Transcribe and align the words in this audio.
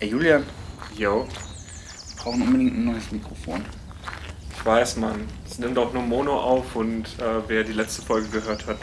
Ey, 0.00 0.08
Julian, 0.08 0.44
Jo, 0.96 1.26
wir 1.28 2.22
brauchen 2.22 2.40
unbedingt 2.40 2.72
ein 2.74 2.86
neues 2.86 3.12
Mikrofon. 3.12 3.62
ich 4.50 4.64
weiß, 4.64 4.96
Mann. 4.96 5.28
Es 5.44 5.58
nimmt 5.58 5.76
auch 5.76 5.92
nur 5.92 6.02
Mono 6.02 6.40
auf 6.40 6.74
und 6.74 7.04
äh, 7.18 7.48
wer 7.48 7.64
die 7.64 7.74
letzte 7.74 8.00
Folge 8.00 8.28
gehört 8.28 8.66
hat, 8.66 8.78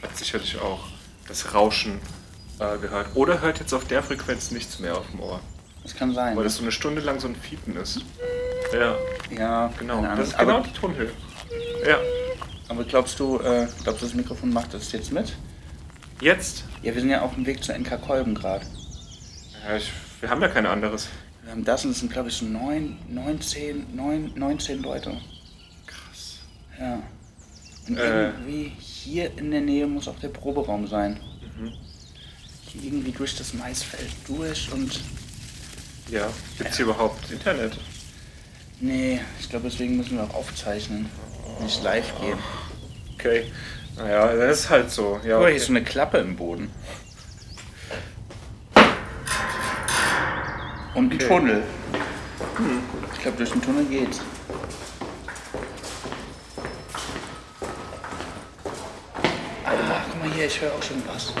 hat 0.00 0.16
sicherlich 0.16 0.60
auch 0.60 0.86
das 1.26 1.54
Rauschen 1.54 1.98
äh, 2.60 2.78
gehört. 2.78 3.08
Oder 3.16 3.40
hört 3.40 3.58
jetzt 3.58 3.72
auf 3.72 3.84
der 3.86 4.00
Frequenz 4.04 4.52
nichts 4.52 4.78
mehr 4.78 4.96
auf 4.96 5.10
dem 5.10 5.18
Ohr. 5.18 5.40
Das 5.82 5.96
kann 5.96 6.14
sein. 6.14 6.36
Weil 6.36 6.44
das 6.44 6.54
so 6.54 6.62
eine 6.62 6.70
Stunde 6.70 7.00
lang 7.00 7.18
so 7.18 7.26
ein 7.26 7.34
Fiepen 7.34 7.74
ist. 7.76 8.04
Ja, 8.72 8.94
ja, 9.36 9.72
genau. 9.76 10.02
Das 10.02 10.28
ist 10.28 10.38
genau 10.38 10.58
aber, 10.58 10.68
die 10.68 10.72
Tonhöhe. 10.72 11.10
Ja. 11.84 11.98
aber 12.68 12.84
glaubst 12.84 13.18
du, 13.18 13.38
äh, 13.40 13.66
glaubst 13.82 14.02
du, 14.02 14.06
das 14.06 14.14
Mikrofon 14.14 14.52
macht 14.52 14.72
das 14.72 14.92
jetzt 14.92 15.10
mit? 15.10 15.32
Jetzt? 16.20 16.62
Ja, 16.82 16.94
wir 16.94 17.00
sind 17.00 17.10
ja 17.10 17.22
auf 17.22 17.34
dem 17.34 17.44
Weg 17.44 17.64
zur 17.64 17.74
NK 17.76 18.00
Kolben 18.02 18.36
gerade. 18.36 18.64
Ja, 19.66 19.76
ich, 19.76 19.90
wir 20.20 20.30
haben 20.30 20.40
ja 20.42 20.48
kein 20.48 20.66
anderes. 20.66 21.08
Wir 21.42 21.52
haben 21.52 21.64
das 21.64 21.84
und 21.84 21.92
es 21.92 22.00
sind, 22.00 22.12
glaube 22.12 22.28
ich, 22.28 22.34
so 22.36 22.44
neun, 22.44 22.98
19, 23.08 23.94
neun, 23.96 24.32
19 24.36 24.82
Leute. 24.82 25.12
Krass. 25.86 26.38
Ja. 26.78 27.02
Und 27.88 27.98
Äh. 27.98 28.26
irgendwie 28.26 28.72
hier 28.78 29.36
in 29.38 29.50
der 29.50 29.60
Nähe 29.62 29.86
muss 29.86 30.06
auch 30.08 30.18
der 30.18 30.28
Proberaum 30.28 30.86
sein. 30.86 31.18
Mhm. 31.58 31.72
Hier 32.66 32.84
irgendwie 32.84 33.12
durch 33.12 33.34
das 33.36 33.54
Maisfeld 33.54 34.10
durch 34.28 34.70
und. 34.72 35.00
Ja, 36.10 36.28
gibt's 36.58 36.76
hier 36.76 36.84
überhaupt 36.86 37.30
Internet? 37.30 37.76
Nee, 38.80 39.20
ich 39.40 39.48
glaube, 39.48 39.68
deswegen 39.68 39.96
müssen 39.96 40.16
wir 40.16 40.24
auch 40.24 40.34
aufzeichnen. 40.34 41.06
Nicht 41.62 41.82
live 41.82 42.18
gehen. 42.20 42.38
Okay. 43.14 43.44
Naja, 43.96 44.34
das 44.34 44.60
ist 44.60 44.70
halt 44.70 44.90
so. 44.90 45.20
Ja, 45.24 45.36
Oh, 45.36 45.40
okay. 45.40 45.48
hier 45.48 45.56
ist 45.56 45.66
so 45.66 45.72
eine 45.72 45.82
Klappe 45.84 46.18
im 46.18 46.36
Boden. 46.36 46.70
Und 50.94 51.12
ein 51.12 51.16
Okay. 51.16 51.28
Tunnel. 51.28 51.62
Ich 53.14 53.20
glaube, 53.22 53.36
durch 53.36 53.50
den 53.50 53.62
Tunnel 53.62 53.84
geht's. 53.84 54.20
Ah, 59.64 60.02
guck 60.10 60.20
mal 60.20 60.30
hier, 60.34 60.46
ich 60.46 60.60
höre 60.60 60.72
auch 60.72 60.82
schon 60.82 61.02
was. 61.06 61.32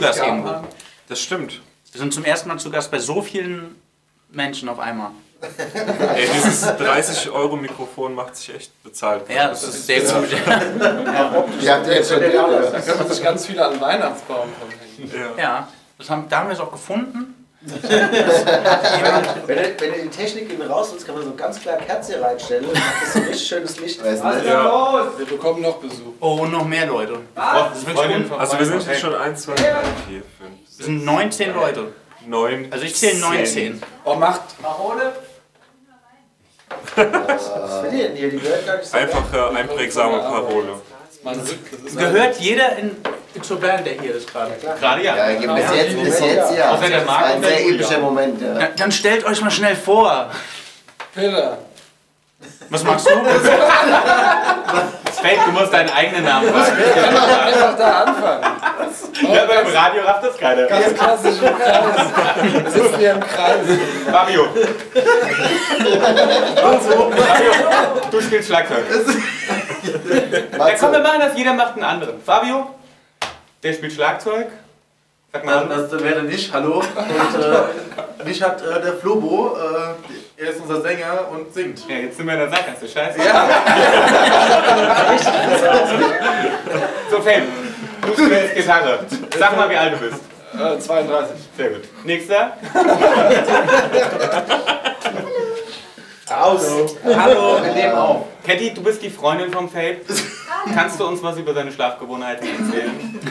Zu 0.00 0.06
Gast 0.06 0.18
irgendwo. 0.20 0.54
Das 1.08 1.20
stimmt. 1.20 1.60
Wir 1.92 2.00
sind 2.00 2.12
zum 2.12 2.24
ersten 2.24 2.48
Mal 2.48 2.58
zu 2.58 2.70
Gast 2.70 2.90
bei 2.90 2.98
so 2.98 3.22
vielen 3.22 3.76
Menschen 4.30 4.68
auf 4.68 4.78
einmal. 4.78 5.10
Ey, 6.14 6.28
dieses 6.34 6.66
30-Euro-Mikrofon 6.66 8.14
macht 8.14 8.36
sich 8.36 8.54
echt 8.54 8.82
bezahlt. 8.82 9.28
Ja, 9.28 9.48
das 9.48 9.62
ist 9.64 9.86
sehr 9.86 10.00
gut. 10.00 10.30
Jetzt 11.60 12.10
schon 12.10 12.20
Da 12.20 12.80
kann 12.80 12.98
man 12.98 13.08
sich 13.08 13.22
ganz 13.22 13.46
viele 13.46 13.64
an 13.64 13.72
den 13.72 13.80
Weihnachtsbaum 13.80 14.48
verhängen. 14.58 15.32
Ja. 15.36 15.42
Ja, 15.42 15.68
das 15.98 16.08
haben, 16.10 16.26
da 16.28 16.38
haben 16.38 16.48
wir 16.48 16.54
es 16.54 16.60
auch 16.60 16.72
gefunden. 16.72 17.35
Wenn 17.66 19.56
du, 19.56 19.80
wenn 19.80 19.92
du 19.92 20.02
die 20.02 20.08
Technik 20.08 20.52
in 20.52 20.60
rausholst, 20.62 21.06
kann 21.06 21.14
man 21.16 21.24
so 21.24 21.34
ganz 21.34 21.58
klar 21.60 21.78
Kerze 21.78 22.20
reinstellen 22.20 22.66
und 22.66 22.74
macht 22.74 23.02
das 23.02 23.12
so 23.14 23.18
ein 23.18 23.24
richtig 23.26 23.48
schönes 23.48 23.80
Licht. 23.80 24.04
Weißt 24.04 24.22
du, 24.22 24.28
das? 24.28 24.44
Ja. 24.44 25.12
Wir 25.16 25.26
bekommen 25.26 25.62
noch 25.62 25.76
Besuch. 25.78 26.12
Oh, 26.20 26.38
und 26.42 26.52
noch 26.52 26.64
mehr 26.64 26.86
Leute. 26.86 27.14
Ist 27.14 27.88
un- 27.98 28.32
Also 28.38 28.58
wir 28.58 28.66
sind 28.66 28.86
jetzt 28.86 29.00
schon 29.00 29.14
1, 29.14 29.42
2, 29.42 29.54
3, 29.54 29.62
4, 29.64 29.72
5, 29.72 30.22
es 30.68 30.76
sind 30.84 31.04
19 31.04 31.54
Leute. 31.54 31.92
9. 32.26 32.68
Also 32.70 32.84
ich 32.84 32.94
zähle 32.94 33.18
19. 33.18 33.82
Oh, 34.04 34.14
macht. 34.14 34.42
Was 36.94 37.82
will 37.82 37.94
ihr 37.94 38.08
denn 38.08 38.16
hier? 38.16 38.30
Die 38.30 38.38
gehört 38.38 38.66
gar 38.66 38.76
nicht 38.76 38.88
so 38.88 38.96
Einfache, 38.96 39.50
einprägsame 39.56 40.18
Parole. 40.18 40.80
Ist 41.32 41.86
ist 41.86 41.98
Gehört 41.98 42.36
jeder 42.38 42.76
in 42.76 42.96
zur 43.42 43.60
Band, 43.60 43.86
der 43.86 43.94
hier 43.94 44.14
ist 44.14 44.30
gerade? 44.32 44.52
Gerade 44.80 45.02
ja. 45.02 45.30
Ja, 45.30 45.54
bis 45.54 45.64
jetzt, 45.74 46.02
bis 46.02 46.20
jetzt 46.20 46.56
ja. 46.56 46.70
Außer 46.72 46.88
der 46.88 46.98
Das 46.98 47.06
Marc 47.06 47.20
war 47.22 47.28
ein 47.34 47.40
der 47.42 47.50
sehr 47.50 47.68
epischer 47.68 47.98
Moment, 47.98 48.40
ja. 48.40 48.54
Dann, 48.54 48.68
dann 48.76 48.92
stellt 48.92 49.24
euch 49.24 49.40
mal 49.40 49.50
schnell 49.50 49.76
vor. 49.76 50.30
Peter. 51.14 51.58
Was 52.68 52.82
machst 52.82 53.06
du? 53.06 53.10
Fake, 55.22 55.44
du 55.44 55.50
musst 55.52 55.72
deinen 55.72 55.90
eigenen 55.90 56.24
Namen 56.24 56.52
sagen. 56.52 56.76
Einfach 57.46 57.76
da 57.78 58.04
anfangen. 58.04 58.44
Ja, 59.22 59.46
beim 59.46 59.66
Radio 59.66 60.02
rafft 60.04 60.24
das 60.24 60.36
keiner. 60.36 60.66
Ganz 60.66 60.94
klassisch 60.94 61.40
im 61.40 61.58
Kreis. 61.58 61.84
Wir 62.52 62.70
sitzen 62.70 62.98
hier 62.98 63.12
im 63.12 63.20
Kreis. 63.20 63.60
Fabio. 64.10 64.44
Fabio, 66.56 67.52
du 68.10 68.20
spielst 68.20 68.48
Schlagzeug. 68.48 68.84
Ja, 70.58 70.74
komm, 70.78 70.92
wir 70.92 70.98
machen 71.00 71.20
das. 71.20 71.34
Jeder 71.34 71.54
macht 71.54 71.74
einen 71.74 71.84
anderen. 71.84 72.22
Fabio, 72.22 72.74
der 73.62 73.72
spielt 73.72 73.92
Schlagzeug. 73.92 74.48
Sag 75.32 75.44
mal. 75.44 75.66
Das, 75.68 75.90
das 75.90 76.02
wäre 76.02 76.22
nicht, 76.22 76.52
hallo. 76.52 76.78
Und 76.78 76.84
äh, 76.84 77.62
mich 78.24 78.42
hat 78.42 78.60
äh, 78.62 78.80
der 78.80 78.94
Flobo, 78.94 79.56
äh, 79.56 80.42
er 80.42 80.50
ist 80.50 80.60
unser 80.60 80.80
Sänger 80.80 81.28
und 81.30 81.52
singt. 81.52 81.86
Ja, 81.88 81.96
jetzt 81.96 82.16
sind 82.16 82.26
wir 82.26 82.34
in 82.34 82.40
der 82.40 82.50
Sackgasse. 82.50 82.88
Scheiße. 82.88 83.18
so, 87.10 87.20
Fame, 87.20 87.44
du 88.02 88.12
spielst 88.12 88.54
Gitarre. 88.54 89.00
Sag 89.38 89.56
mal, 89.56 89.68
wie 89.70 89.76
alt 89.76 89.94
du 89.94 89.98
bist. 89.98 90.20
Äh, 90.54 90.78
32. 90.78 91.36
Sehr 91.56 91.68
gut. 91.70 91.82
Nächster. 92.04 92.56
Aus. 96.28 96.96
Hallo, 97.04 97.62
wir 97.62 97.72
nehmen 97.72 97.94
auf. 97.94 98.24
Catty, 98.44 98.74
du 98.74 98.82
bist 98.82 99.00
die 99.02 99.10
Freundin 99.10 99.52
vom 99.52 99.68
Fabe. 99.68 100.00
Kannst 100.74 100.98
du 101.00 101.06
uns 101.06 101.22
was 101.22 101.36
über 101.38 101.54
seine 101.54 101.72
Schlafgewohnheiten 101.72 102.46
erzählen? 102.48 103.20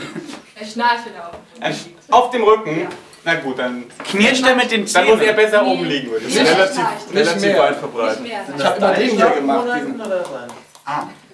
Er 0.57 0.65
schnarcht 0.65 1.05
wieder 1.07 1.27
auf. 1.27 1.75
Auf 2.11 2.29
dem 2.29 2.43
Rücken? 2.43 2.87
Na 3.25 3.35
gut, 3.35 3.59
dann, 3.59 3.83
Knirscht 4.05 4.45
er 4.47 4.55
mit 4.55 4.71
den 4.71 4.85
dann 4.93 5.05
muss 5.05 5.15
er 5.19 5.19
Zähnen? 5.19 5.35
besser 5.35 5.61
Nee. 5.63 5.69
oben 5.73 5.83
liegen, 5.85 6.11
würde 6.11 6.25
ich 6.27 6.33
sagen. 6.33 6.47
Relativ, 6.47 6.83
relativ 7.13 7.41
mehr. 7.41 7.59
weit 7.59 7.75
verbreitet. 7.75 8.21
mehr. 8.23 8.41
Ich 8.57 8.63
habe 8.63 8.77
immer 8.77 8.93
den 8.93 9.09
hier 9.17 9.29
gemacht. 9.31 9.67
diesen- 9.75 9.99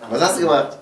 Was 0.10 0.22
hast 0.22 0.38
du 0.38 0.42
gemacht? 0.42 0.78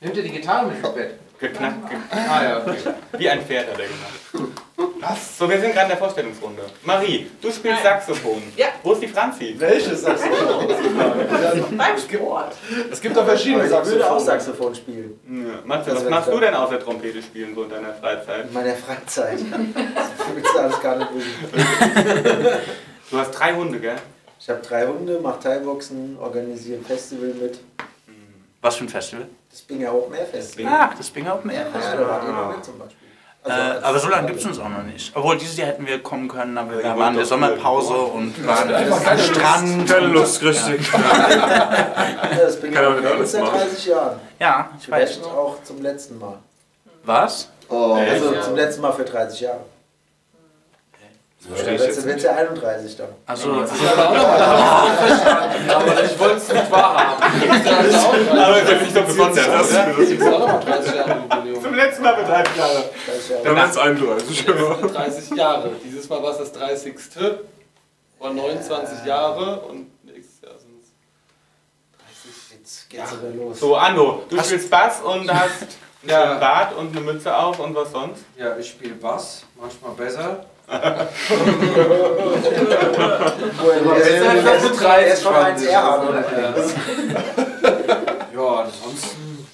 Nimmt 0.00 0.14
ihr 0.16 0.22
die 0.24 0.28
Gitarre 0.30 0.66
mit 0.66 0.76
ins 0.78 0.92
Bett? 0.94 1.18
Geknackt, 1.40 1.88
ge 1.88 1.96
Ah 2.12 2.42
ja, 2.44 2.58
okay. 2.58 2.76
wie 3.16 3.30
ein 3.30 3.40
Pferd 3.40 3.68
hat 3.70 3.78
er 3.80 3.86
gemacht. 3.86 4.52
Was? 5.00 5.38
So, 5.38 5.48
wir 5.48 5.58
sind 5.58 5.72
gerade 5.72 5.84
in 5.84 5.88
der 5.90 5.96
Vorstellungsrunde. 5.96 6.62
Marie, 6.84 7.30
du 7.40 7.50
spielst 7.50 7.82
Saxophon. 7.82 8.42
Ja. 8.56 8.66
Wo 8.82 8.92
ist 8.92 9.00
die 9.02 9.08
Franzi? 9.08 9.54
Welches 9.56 10.02
Saxophon? 10.02 10.68
Beim 11.78 11.98
Sport. 11.98 12.54
Es 12.90 13.00
gibt 13.00 13.16
doch 13.16 13.24
verschiedene 13.24 13.64
Aber 13.64 13.82
ich 13.82 13.88
würde 13.88 14.10
auch 14.10 14.18
Saxophone. 14.20 14.74
Saxophon 14.74 14.74
spielen. 14.74 15.20
Ja. 15.48 15.60
Matze, 15.64 15.92
was 15.94 16.02
wär 16.04 16.10
machst 16.10 16.30
du 16.30 16.38
denn 16.40 16.54
außer 16.54 16.78
Trompete 16.78 17.22
spielen 17.22 17.54
so 17.54 17.62
in 17.64 17.70
deiner 17.70 17.94
Freizeit? 17.94 18.46
In 18.46 18.52
meiner 18.52 18.74
Freizeit. 18.74 19.38
Das 19.40 20.10
willst 20.34 20.54
du 20.54 20.58
alles 20.58 20.80
gar 20.82 20.96
nicht 20.96 21.08
wissen. 21.14 22.60
Du 23.10 23.18
hast 23.18 23.30
drei 23.30 23.54
Hunde, 23.54 23.80
gell? 23.80 23.96
Ich 24.38 24.48
habe 24.50 24.60
drei 24.60 24.86
Hunde, 24.86 25.18
mache 25.20 25.40
Thai-Boxen, 25.40 26.18
organisiere 26.20 26.78
ein 26.78 26.84
Festival 26.84 27.28
mit. 27.28 27.58
Was 28.60 28.76
für 28.76 28.84
ein 28.84 28.88
Festival? 28.90 29.26
Das 29.50 29.60
Binger 29.62 29.92
Open 29.94 30.14
Air 30.14 30.26
Festival. 30.26 30.72
Ah, 30.72 30.90
das 30.96 31.10
Binger 31.10 31.34
Open 31.34 31.50
Air 31.50 31.66
Ja, 31.66 31.70
Festival. 31.72 32.04
da 32.04 32.08
wart 32.10 32.24
ihr 32.24 32.32
noch 32.32 32.56
mit 32.56 32.64
zum 32.64 32.78
Beispiel. 32.78 32.96
Äh, 33.42 33.50
als- 33.50 33.82
aber 33.84 33.98
so 33.98 34.08
lange 34.08 34.26
gibt 34.28 34.40
es 34.40 34.44
uns 34.46 34.58
auch 34.58 34.68
noch 34.68 34.82
nicht. 34.82 35.16
Obwohl, 35.16 35.38
dieses 35.38 35.56
Jahr 35.56 35.68
hätten 35.68 35.86
wir 35.86 36.02
kommen 36.02 36.28
können, 36.28 36.56
aber 36.58 36.76
wir 36.76 36.84
waren 36.96 37.12
in 37.12 37.16
der 37.16 37.24
Sommerpause 37.26 37.94
und 37.94 38.46
waren 38.46 38.74
am 38.74 39.18
Strand. 39.18 39.88
Keine 39.88 40.06
und- 40.06 40.12
Lust, 40.12 40.42
richtig. 40.42 40.92
Ja, 40.92 41.00
das 42.28 42.62
alles 42.62 43.20
ist 43.22 43.32
seit 43.32 43.42
machen. 43.42 43.58
30 43.58 43.86
Jahren. 43.86 44.20
Ja, 44.38 44.70
ich 44.78 44.90
weiß. 44.90 45.10
Vielleicht 45.12 45.24
auch 45.24 45.62
zum 45.64 45.82
letzten 45.82 46.18
Mal. 46.18 46.38
Was? 47.04 47.48
Oh, 47.68 47.94
Also 47.94 48.32
zum 48.42 48.56
letzten 48.56 48.82
Mal 48.82 48.92
für 48.92 49.04
30 49.04 49.40
Jahre. 49.40 49.60
Ja, 51.48 51.72
ich 51.72 51.80
jetzt 51.80 52.04
wird 52.04 52.20
ja 52.22 52.32
31 52.34 52.96
dann. 52.96 53.08
Also, 53.26 53.50
Aber 53.50 53.64
ich 56.04 56.18
wollte 56.18 56.36
es 56.36 56.52
nicht 56.52 56.70
wahrhaben. 56.70 57.22
Aber 57.22 58.60
das 58.60 58.70
ist 58.70 58.80
nicht 58.82 58.94
so 58.94 59.02
besonders, 59.02 59.46
Das 59.46 59.70
ist 59.70 59.74
das 59.76 60.18
Das 60.18 60.28
auch 60.34 60.38
nochmal 60.38 60.60
30 60.60 60.94
Jahre 60.94 61.20
Jubiläum. 61.30 61.62
Zum 61.62 61.74
letzten 61.74 62.02
Mal 62.02 62.16
mit 62.18 62.28
30 62.28 62.56
Jahre. 62.56 62.84
30 63.06 63.30
Jahre. 63.30 63.42
Dann 63.44 63.56
waren 63.56 63.70
es 63.70 63.78
31. 63.78 64.46
genau. 64.46 64.74
30 64.74 65.30
Jahre. 65.30 65.70
Dieses 65.82 66.08
Mal 66.10 66.22
war 66.22 66.32
es 66.32 66.38
das 66.38 66.52
30. 66.52 66.94
War 68.18 68.32
29 68.34 69.04
Jahre 69.06 69.60
und 69.60 69.86
nächstes 70.04 70.42
Jahr 70.42 70.58
sind 70.58 70.74
es 70.82 70.92
Jetzt 72.52 72.90
geht's 72.90 73.12
wieder 73.18 73.30
los. 73.34 73.58
So, 73.60 73.76
Ando, 73.76 74.24
du 74.28 74.38
spielst 74.42 74.68
Bass 74.70 75.00
und 75.00 75.32
hast 75.32 75.66
Ja. 76.06 76.32
einen 76.32 76.40
Bart 76.40 76.74
und 76.76 76.94
eine 76.94 77.00
Mütze 77.00 77.34
auf 77.34 77.58
und 77.60 77.74
was 77.74 77.92
sonst? 77.92 78.24
Ja, 78.36 78.56
ich 78.58 78.68
spiele 78.68 78.94
Bass, 78.94 79.44
manchmal 79.58 79.92
besser. 79.92 80.44
Er 80.70 80.86
ist 84.56 84.64
er 84.64 85.16
schon 85.16 85.34
1R 85.34 85.74
haben, 85.74 86.08
oder? 86.08 86.24
Ja, 88.32 88.64
ansonsten 88.64 89.46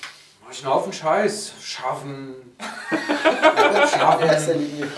mache 0.42 0.52
ich 0.52 0.64
einen 0.64 0.75
Haufen 0.75 0.92
Scheiß. 0.92 1.52
Schaffen, 1.62 2.35
Schaffen. 3.88 4.92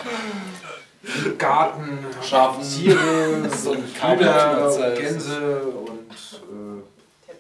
Garten, 1.39 2.07
Schafen. 2.29 2.63
Tiere, 2.63 2.99
ein 2.99 4.19
Hühner. 4.19 4.95
Gänse 4.97 5.63
und 5.63 6.11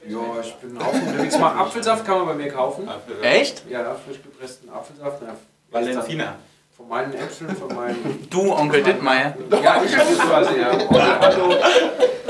äh, 0.06 0.12
ja, 0.12 0.40
ich 0.40 0.54
bin 0.54 0.80
auch 0.80 0.92
unterwegs. 0.92 1.38
Mal 1.38 1.58
Apfelsaft 1.58 2.06
kann 2.06 2.18
man 2.18 2.26
bei 2.28 2.34
mir 2.44 2.50
kaufen. 2.52 2.88
echt? 3.22 3.68
Ja, 3.68 3.94
frisch 3.94 4.22
gepressten 4.22 4.70
Apfelsaft. 4.70 5.20
Ja, 5.22 5.36
Valentina. 5.70 6.36
Von 6.78 6.88
meinen 6.88 7.12
Äpfeln, 7.12 7.56
von 7.56 7.74
meinen 7.74 8.28
Du, 8.30 8.52
Onkel 8.52 8.82
Dittmeier. 8.84 9.34
Ja, 9.62 9.82
ich 9.84 9.90
bin 9.90 10.18
quasi, 10.18 10.60
ja. 10.60 10.70
Onkel 10.78 11.00
Ando, 11.00 11.56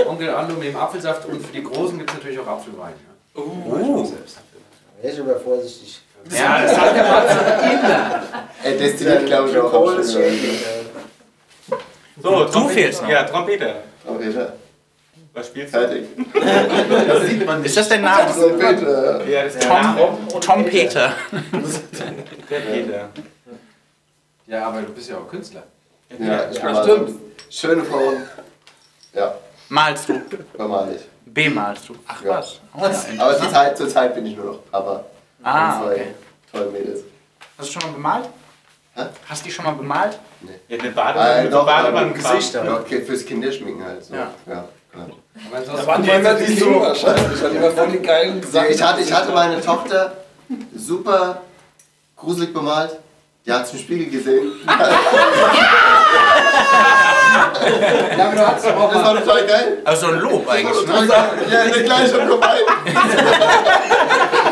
Onkel 0.08 0.30
Ando 0.34 0.54
mit 0.54 0.68
dem 0.68 0.76
Apfelsaft 0.76 1.26
und 1.26 1.44
für 1.46 1.52
die 1.52 1.62
Großen 1.62 1.98
gibt 1.98 2.08
es 2.10 2.16
natürlich 2.16 2.38
auch 2.40 2.46
Apfelwein. 2.46 2.94
Ja. 3.36 4.04
Selbst. 4.06 4.38
Er 5.02 5.10
ist 5.10 5.20
aber 5.20 5.38
vorsichtig. 5.38 6.00
Ja, 6.30 6.62
das 6.62 6.78
hat 6.78 6.94
Er 8.64 8.72
destilliert, 8.72 9.26
glaube 9.26 9.50
ich, 9.50 9.58
auch. 9.58 9.70
Kohl 9.70 9.98
ist. 10.00 10.16
So, 12.20 12.44
Du 12.46 12.68
fehlst 12.68 13.02
noch. 13.02 13.08
Ja, 13.10 13.24
Trompete. 13.24 13.74
Okay, 14.06 14.30
ja. 14.34 14.52
Was 15.34 15.46
spielst 15.46 15.74
du? 15.74 15.78
Fertig. 15.78 16.04
Ist 17.64 17.76
das 17.76 17.88
dein 17.90 18.00
Name? 18.00 18.32
Bitte. 18.58 19.22
Ja, 19.28 19.44
das 19.44 19.54
ist 19.54 19.62
der. 19.62 19.96
Tom, 19.96 20.40
Tom 20.40 20.64
Peter. 20.64 21.12
Der 22.50 22.56
Peter. 22.56 23.08
Ja, 24.48 24.66
aber 24.68 24.80
du 24.82 24.92
bist 24.92 25.10
ja 25.10 25.16
auch 25.18 25.28
Künstler. 25.28 25.62
Ja, 26.18 26.48
Ja, 26.50 26.72
mal 26.72 26.82
stimmt. 26.82 27.20
Schöne 27.50 27.84
Frauen. 27.84 28.22
Ja, 29.12 29.34
Malst 29.68 30.08
du? 30.08 30.22
normal 30.56 30.86
nicht. 30.86 31.04
B 31.26 31.50
malst 31.50 31.88
du? 31.90 31.94
Ach 32.06 32.22
Ja. 32.24 32.30
was. 32.38 32.58
Oh, 32.74 32.80
ja, 32.86 33.04
Aber 33.24 33.36
zur 33.38 33.50
Zeit, 33.50 33.76
zur 33.76 33.88
Zeit 33.88 34.14
bin 34.14 34.24
ich 34.24 34.36
nur 34.36 34.46
noch 34.46 34.70
Papa. 34.70 35.04
Ah, 35.42 35.82
zwei 35.82 35.92
okay. 35.92 36.06
Tollen 36.50 36.72
Mädels. 36.72 37.00
Hast 37.58 37.68
du 37.68 37.72
schon 37.80 37.90
mal 37.90 37.94
bemalt? 37.96 38.24
Hä? 38.94 39.02
Hast 39.28 39.42
du 39.42 39.44
die 39.48 39.52
schon 39.52 39.64
mal 39.66 39.72
bemalt? 39.74 40.18
Ja, 40.68 40.78
eine 40.78 40.90
Badewanne 40.90 41.40
Äh, 41.40 41.44
mit 41.44 41.52
doch. 42.24 42.32
Gesichter. 42.32 42.64
Ja, 42.64 42.76
okay, 42.78 43.02
fürs 43.02 43.24
Kinderschminken 43.26 43.84
halt. 43.84 44.02
So. 44.04 44.14
Ja. 44.14 44.30
Ja, 44.46 44.64
klar. 44.92 45.08
Aber 45.46 45.56
ansonsten 45.58 45.86
Da 45.86 45.92
waren 45.92 46.02
die 46.02 46.10
immer 46.10 46.34
die 46.34 46.56
so 46.56 46.80
wahrscheinlich, 46.80 47.42
immer 47.42 47.70
voll 47.70 47.98
geilen 47.98 48.42
Ja, 48.52 48.64
ich, 48.66 48.82
hatte, 48.82 49.02
ich 49.02 49.12
hatte 49.12 49.32
meine 49.32 49.60
Tochter 49.60 50.12
super 50.74 51.42
gruselig 52.16 52.54
bemalt. 52.54 52.98
Hat 53.48 53.68
zum 53.68 53.78
Spiegel 53.78 54.10
gesehen. 54.10 54.52
Ja, 58.16 58.24
aber 58.26 58.34
du 58.36 58.46
hast 58.46 58.64
Das 58.64 58.74
mal. 58.74 58.94
war 59.04 59.14
total 59.20 59.46
geil. 59.46 59.78
Also 59.84 60.06
so 60.06 60.12
ein 60.12 60.18
Lob 60.20 60.48
eigentlich, 60.48 60.86
ne? 60.86 61.08
Ja, 61.50 61.64
der 61.64 61.84
Kleine 61.84 62.08
schon 62.08 62.28
vorbei. 62.28 62.56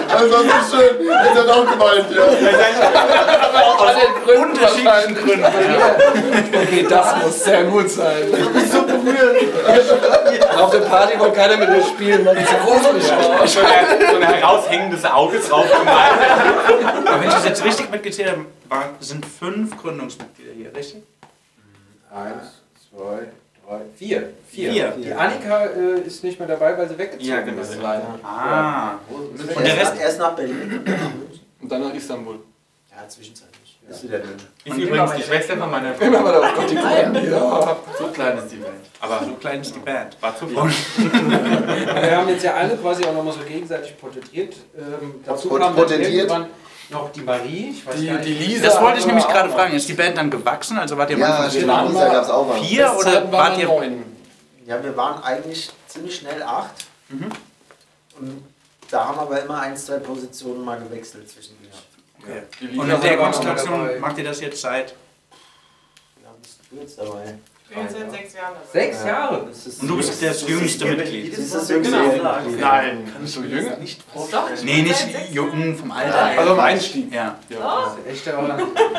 Aber 0.08 0.28
sonst 0.28 0.46
ist 0.46 0.70
schön. 0.74 1.06
Jetzt 1.06 1.36
Jens 1.36 1.38
hat 1.40 1.48
auch 1.48 1.70
gemeint, 1.70 2.06
ja. 2.10 2.22
Aus 3.78 3.92
Unterschiedlichen. 4.36 5.14
Gründen. 5.14 5.44
Okay, 6.54 6.86
das 6.88 7.06
muss 7.24 7.44
sehr 7.44 7.64
gut 7.64 7.90
sein. 7.90 8.22
So 8.70 8.82
berührend. 8.82 10.58
Auf 10.60 10.70
der 10.70 10.78
Party 10.80 11.18
wollte 11.18 11.36
keiner 11.36 11.56
mit 11.56 11.70
mir 11.70 11.82
spielen, 11.82 12.24
weil 12.26 12.38
ich 12.38 12.46
zu 12.46 12.54
gruselig 12.56 13.10
war. 13.10 13.46
So 13.46 13.60
ein, 13.60 13.66
so 14.10 14.16
ein 14.16 14.22
heraushängendes 14.22 15.04
Auge 15.04 15.38
drauf 15.38 15.66
gemalt. 15.70 17.06
Aber 17.06 17.20
wenn 17.20 17.28
ich 17.28 17.34
das 17.34 17.44
jetzt 17.44 17.64
richtig 17.64 17.90
mitgezählt 17.90 18.30
habe, 18.30 18.44
war- 18.68 18.90
sind 19.00 19.24
fünf 19.26 19.76
Gründungsmitglieder 19.80 20.52
hier, 20.56 20.74
richtig? 20.74 21.02
Eins, 22.10 22.62
zwei, 22.90 23.28
drei, 23.66 23.80
vier. 23.96 24.30
Vier. 24.48 24.72
Vier. 24.72 24.90
Die 24.98 25.12
Annika 25.12 25.66
äh, 25.66 26.00
ist 26.00 26.22
nicht 26.24 26.38
mehr 26.38 26.48
dabei, 26.48 26.76
weil 26.78 26.88
sie 26.88 26.96
weggezogen 26.98 27.28
Ja, 27.28 27.40
genau. 27.40 27.62
ist. 27.62 27.78
Ah. 28.22 28.94
Und 29.08 29.38
der 29.64 29.76
Rest- 29.76 30.00
erst 30.00 30.18
nach 30.18 30.34
Berlin 30.36 30.82
und 31.60 31.70
dann 31.72 31.80
nach 31.82 31.88
dann 31.88 31.96
Istanbul. 31.96 32.38
Ja, 32.90 33.08
zwischenzeitlich. 33.08 33.56
Ist 33.88 34.02
wieder 34.02 34.20
in 34.20 34.26
München. 34.30 34.48
Ist 34.64 34.76
übrigens 34.78 35.14
die 35.14 35.22
Schwester 35.22 35.56
von 35.56 35.70
meiner 35.70 36.00
Immer 36.00 36.20
mal 36.20 36.52
Gott, 36.56 36.68
die 36.70 36.74
Gründen. 36.74 37.30
Ja. 37.30 37.76
So 37.96 38.06
klein 38.08 38.36
ist 38.38 38.48
die 38.50 38.60
Welt. 38.60 38.72
Aber 39.00 39.24
so 39.24 39.32
klein 39.34 39.60
ist 39.60 39.74
die 39.76 39.78
Band. 39.78 40.16
war 40.20 40.36
zu 40.36 40.48
voll. 40.48 40.68
Wir 40.68 42.16
haben 42.16 42.28
jetzt 42.28 42.42
ja 42.42 42.54
alle 42.54 42.76
quasi 42.76 43.04
auch 43.04 43.12
nochmal 43.14 43.34
so 43.34 43.40
gegenseitig 43.46 43.96
porträtiert. 43.96 44.54
Ähm, 44.76 45.20
dazu 45.24 45.48
Pot- 45.48 45.60
kam 45.60 45.76
dann 45.76 45.84
potentiert. 45.84 46.12
irgendwann 46.14 46.46
noch 46.90 47.10
die 47.12 47.20
Marie. 47.22 47.70
Ich 47.70 47.86
weiß 47.86 47.96
Die, 47.96 48.06
gar 48.06 48.18
die 48.18 48.30
nicht. 48.34 48.48
Lisa. 48.48 48.66
Das 48.66 48.80
wollte 48.80 48.98
ich 49.00 49.06
nämlich 49.06 49.26
gerade 49.26 49.50
fragen. 49.50 49.74
Ist 49.74 49.88
die 49.88 49.94
Band 49.94 50.16
dann 50.16 50.30
gewachsen? 50.30 50.78
Also 50.78 50.96
wart 50.96 51.10
ihr 51.10 51.18
Ja, 51.18 51.44
Lisa 51.46 51.66
mal- 51.66 51.92
gab 52.10 52.22
es 52.24 52.30
auch 52.30 52.46
mal. 52.46 52.60
vier 52.60 52.92
oder 52.96 53.14
waren 53.24 53.32
wart 53.32 53.56
wir 53.56 53.62
ihr... 53.64 53.68
neun. 53.68 54.16
Ja, 54.66 54.82
wir 54.82 54.96
waren 54.96 55.22
eigentlich 55.22 55.70
ziemlich 55.88 56.16
schnell 56.16 56.42
acht. 56.42 56.86
Mhm. 57.08 57.30
Und 58.18 58.44
da 58.90 59.06
haben 59.06 59.18
aber 59.18 59.40
immer 59.42 59.60
ein, 59.60 59.76
zwei 59.76 59.98
Positionen 59.98 60.64
mal 60.64 60.78
gewechselt 60.78 61.30
zwischen 61.30 61.56
den 61.62 61.70
Okay. 62.22 62.42
Die 62.60 62.66
Lisa 62.68 62.82
Und 62.82 62.90
in 62.90 63.00
der 63.00 63.16
Konstellation 63.18 64.00
macht 64.00 64.18
ihr 64.18 64.24
das 64.24 64.40
jetzt 64.40 64.60
seit... 64.60 64.90
Ja, 66.22 66.30
bist 66.42 66.58
du 66.70 66.76
jetzt 66.80 66.98
dabei? 66.98 67.34
Ich 67.68 67.74
bin 67.76 67.88
seit 67.88 68.10
sechs 68.12 68.34
Jahren 68.34 68.54
dabei. 68.54 68.66
Sechs 68.72 69.04
Jahre. 69.04 69.46
Das 69.48 69.66
ist 69.66 69.82
Und 69.82 69.88
du 69.88 69.96
bist 69.96 70.22
das 70.22 70.48
jüngste 70.48 70.84
Mitglied. 70.86 71.32
Das 71.32 71.38
ist 71.40 71.54
das 71.54 71.68
jüngste 71.68 71.96
Genau. 71.96 72.36
Mitglied. 72.36 72.60
Nein, 72.60 73.12
nicht 73.20 73.34
so 73.34 73.42
jünger. 73.42 73.76
Doch, 74.30 74.50
ich 74.54 74.62
Nee, 74.62 74.82
nicht 74.82 75.06
jung 75.32 75.76
vom 75.76 75.90
Alter. 75.90 76.38
Also 76.38 76.52
am 76.52 76.60
Einstieg. 76.60 77.12
Ja. 77.12 77.36
Das 77.48 77.96
ist 77.98 78.06
echt 78.12 78.26
der 78.26 78.32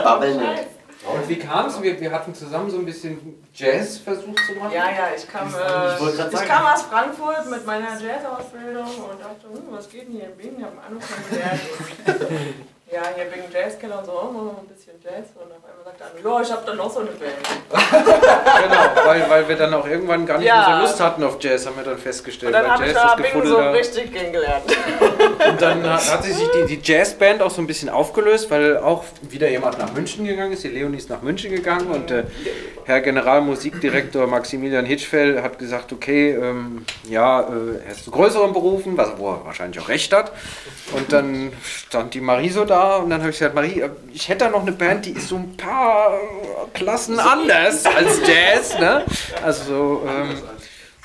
Babbeln. 0.04 0.40
Und 0.40 1.30
wie 1.30 1.40
kam 1.40 1.68
es? 1.68 1.82
Wir, 1.82 2.00
wir 2.02 2.12
hatten 2.12 2.36
zusammen 2.36 2.70
so 2.70 2.80
ein 2.80 2.86
bisschen 2.86 3.42
Jazz 3.54 4.00
versucht 4.00 4.40
zu 4.46 4.56
machen. 4.60 4.74
Ja, 4.74 4.90
ja, 4.90 5.08
ich 5.16 5.26
kam, 5.30 5.48
Ich 5.48 5.56
äh, 5.56 6.10
ich 6.10 6.16
sagen. 6.16 6.48
kam 6.48 6.66
aus 6.66 6.82
Frankfurt 6.82 7.50
mit 7.50 7.66
meiner 7.66 7.92
Jazz-Ausbildung 7.92 8.84
und 8.86 9.22
dachte, 9.22 9.48
hm, 9.50 9.62
was 9.72 9.90
geht 9.90 10.08
denn 10.08 10.16
hier 10.16 10.26
in 10.26 10.36
Bingen? 10.36 10.58
Ich 10.58 10.64
habe 10.66 10.74
einen 10.82 10.98
Anruf 10.98 11.10
kennengelernt. 11.16 11.62
Ja, 12.89 13.01
hier 13.15 13.25
Bingen 13.25 13.51
Jazzkeller 13.51 14.00
und 14.00 14.06
so, 14.06 14.12
machen 14.13 14.34
wir 14.46 14.58
ein 14.62 14.67
bisschen 14.67 14.94
Jazz. 15.03 15.27
Und 15.36 15.51
auf 15.51 15.60
einmal 15.67 15.84
sagt 15.84 16.00
er, 16.01 16.32
ja, 16.32 16.41
ich 16.41 16.51
habe 16.51 16.65
dann 16.65 16.77
noch 16.77 16.89
so 16.89 17.00
eine 17.01 17.10
Band. 17.10 17.34
Genau, 17.70 19.06
weil, 19.06 19.29
weil 19.29 19.50
wir 19.50 19.56
dann 19.58 19.74
auch 19.74 19.86
irgendwann 19.86 20.25
gar 20.25 20.38
nicht 20.38 20.48
Ja. 20.48 20.67
mehr 20.70 20.75
so 20.77 20.82
Lust 20.84 21.00
hatten 21.01 21.24
auf 21.25 21.36
Jazz, 21.41 21.65
haben 21.65 21.75
wir 21.75 21.84
dann 21.84 21.98
festgestellt. 21.98 22.56
Und 22.56 22.62
dann 22.62 22.63
weil 22.63 22.72
habe 22.72 22.88
ich 22.88 22.94
da 22.94 23.15
Gefuddel 23.15 23.48
so 23.50 23.58
richtig 23.58 24.13
kennengelernt. 24.13 24.63
Und 25.50 25.62
dann 25.62 25.84
hat, 25.84 26.24
sich 26.24 26.36
die, 26.36 26.75
die 26.75 26.80
Jazzband 26.84 27.42
auch 27.42 27.51
so 27.51 27.62
ein 27.62 27.68
bisschen 27.68 27.89
aufgelöst, 27.89 28.50
weil 28.50 28.77
auch 28.77 29.04
wieder 29.22 29.50
jemand 29.50 29.77
nach 29.77 29.94
München 29.94 30.25
gegangen 30.25 30.54
ist. 30.54 30.63
Die 30.63 30.70
Leonie 30.70 30.98
ist 30.98 31.10
nach 31.10 31.22
München 31.22 31.51
gegangen 31.51 31.88
und 31.88 32.12
äh, 32.12 32.24
Herr 32.86 33.01
Generalmusikdirektor 33.01 34.27
Maximilian 34.27 34.86
Hitschfeld 34.86 35.42
hat 35.44 35.60
gesagt, 35.60 35.92
okay, 35.92 36.32
ähm, 36.32 36.86
ja, 37.10 37.42
äh, 37.42 37.86
er 37.86 37.92
ist 37.92 38.06
zu 38.06 38.12
größeren 38.12 38.54
Berufen, 38.54 38.98
was, 38.98 39.18
wo 39.18 39.32
er 39.32 39.46
wahrscheinlich 39.46 39.80
auch 39.82 39.89
recht 39.89 40.13
hat. 40.13 40.32
Und 40.96 41.12
dann 41.12 41.51
stand 41.63 42.13
die 42.13 42.22
Marie 42.22 42.50
so 42.50 42.63
da 42.63 42.98
und 42.98 43.10
dann 43.10 43.20
habe 43.20 43.32
ich 43.32 43.39
gesagt, 43.39 43.56
Marie, 43.56 43.82
äh, 43.82 43.89
ich 44.13 44.30
hätte 44.30 44.46
da 44.46 44.50
noch 44.50 44.62
eine 44.62 44.72
Band, 44.72 45.06
die 45.06 45.12
ist 45.12 45.27
so 45.27 45.36
ein 45.36 45.58
paar 45.58 46.18
Klassen 46.74 47.20
anders 47.20 47.86
als 47.86 48.22
Jazz, 48.25 48.80
ne? 48.80 49.04
Also, 49.44 50.04
ähm, 50.08 50.36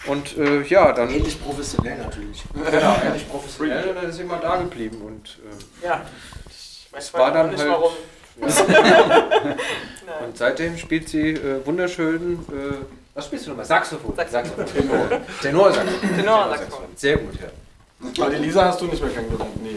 und 0.06 0.36
äh, 0.36 0.62
ja, 0.62 0.92
dann 0.92 1.10
Ähnlich 1.10 1.42
professionell 1.42 1.98
natürlich. 1.98 2.42
Genau, 2.54 2.96
ehrlich 3.04 3.28
professionell 3.28 3.88
und 3.90 3.96
dann 3.96 4.08
ist 4.10 4.20
immer 4.20 4.38
da 4.38 4.56
geblieben. 4.56 5.00
Und, 5.02 5.38
äh, 5.82 5.86
Ja. 5.86 6.02
Ich 6.48 6.88
weiß 6.92 7.14
war 7.14 7.32
dann 7.32 7.50
nicht 7.50 7.60
halt- 7.60 7.70
warum. 7.70 7.92
und 10.24 10.36
seitdem 10.36 10.76
spielt 10.78 11.08
sie 11.08 11.30
äh, 11.32 11.64
wunderschön. 11.66 12.38
Äh, 12.50 12.74
was 13.14 13.26
spielst 13.26 13.46
du 13.46 13.50
nochmal? 13.50 13.66
Saxophon. 13.66 14.14
Saxophon. 14.16 14.64
Tenor. 14.66 15.08
Tenorsaxophon. 15.42 16.16
Tenorsaxophon. 16.16 16.86
Sehr 16.96 17.16
gut, 17.18 17.34
ja. 17.40 18.22
Aber 18.24 18.34
die 18.34 18.42
Lisa 18.42 18.64
hast 18.64 18.80
du 18.80 18.86
nicht 18.86 19.02
mehr 19.02 19.12
kennengelernt. 19.12 19.62
Nee. 19.62 19.76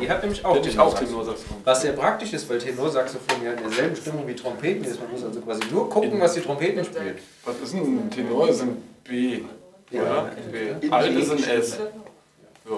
Die 0.00 0.08
hat 0.10 0.20
nämlich 0.22 0.44
auch 0.44 0.60
Die 0.60 0.68
ich 0.68 0.78
auch 0.78 0.96
Tenorsaxophon. 0.98 1.56
Was 1.64 1.80
sehr 1.82 1.92
praktisch 1.92 2.32
ist, 2.34 2.48
weil 2.48 2.58
Tenorsaxophon 2.58 3.42
ja 3.44 3.52
in 3.52 3.62
derselben 3.62 3.96
Stimmung 3.96 4.26
wie 4.28 4.34
Trompeten 4.34 4.84
ist. 4.84 5.00
Man 5.00 5.10
muss 5.10 5.24
also 5.24 5.40
quasi 5.40 5.62
nur 5.70 5.88
gucken, 5.88 6.20
was 6.20 6.34
die 6.34 6.40
Trompeten 6.40 6.84
spielen. 6.84 7.16
Was 7.44 7.56
ist 7.58 7.74
ein 7.74 8.10
Tenor? 8.10 8.46
Das 8.46 8.56
ist 8.56 8.62
ein 8.62 8.82
B. 9.02 9.40
Oder? 10.00 10.30
B. 10.80 10.90
Alt 10.90 11.16
ist 11.16 11.30
ein 11.30 11.44
S. 11.44 11.78
Ja. 12.68 12.76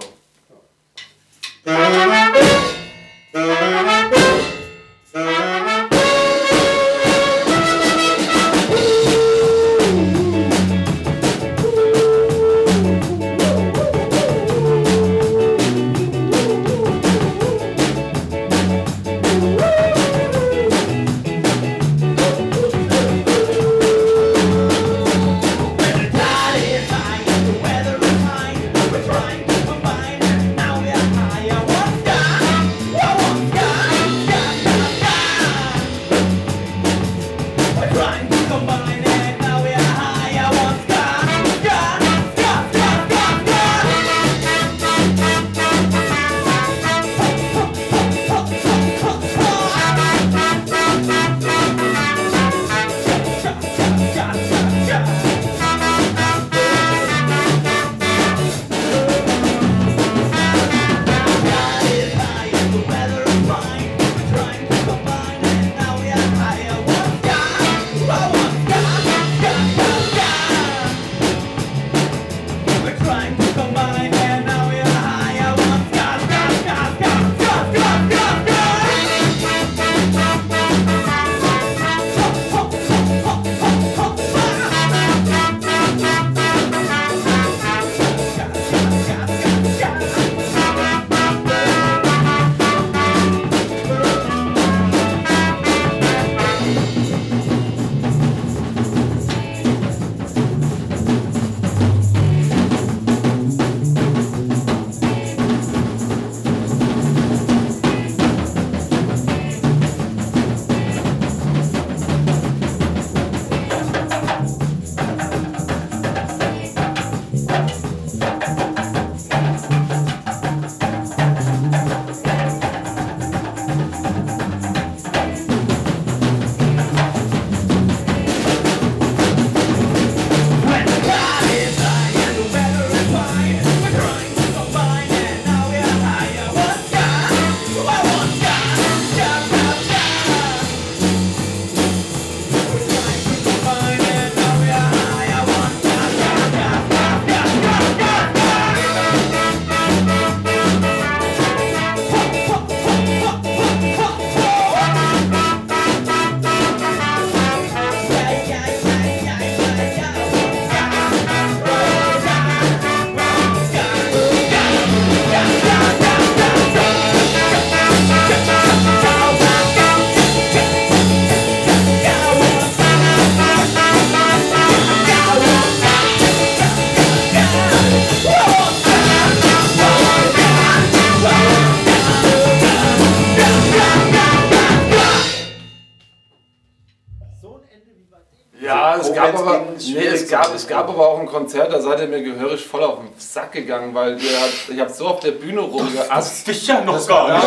Konzert, 191.36 191.70
da 191.70 191.78
seid 191.82 192.00
ihr 192.00 192.06
mir 192.06 192.22
gehörig 192.22 192.66
voll 192.66 192.82
auf 192.82 193.00
den 193.00 193.10
Sack 193.18 193.52
gegangen, 193.52 193.94
weil 193.94 194.12
ihr 194.18 194.40
habt, 194.40 194.70
ich 194.70 194.80
hab 194.80 194.88
so 194.88 195.06
auf 195.06 195.20
der 195.20 195.32
Bühne 195.32 195.60
rumgeasst. 195.60 196.48
Ich 196.48 196.66
ja 196.66 196.80
noch 196.80 196.94
Das 196.94 197.06
gar 197.06 197.28
nicht. 197.28 197.44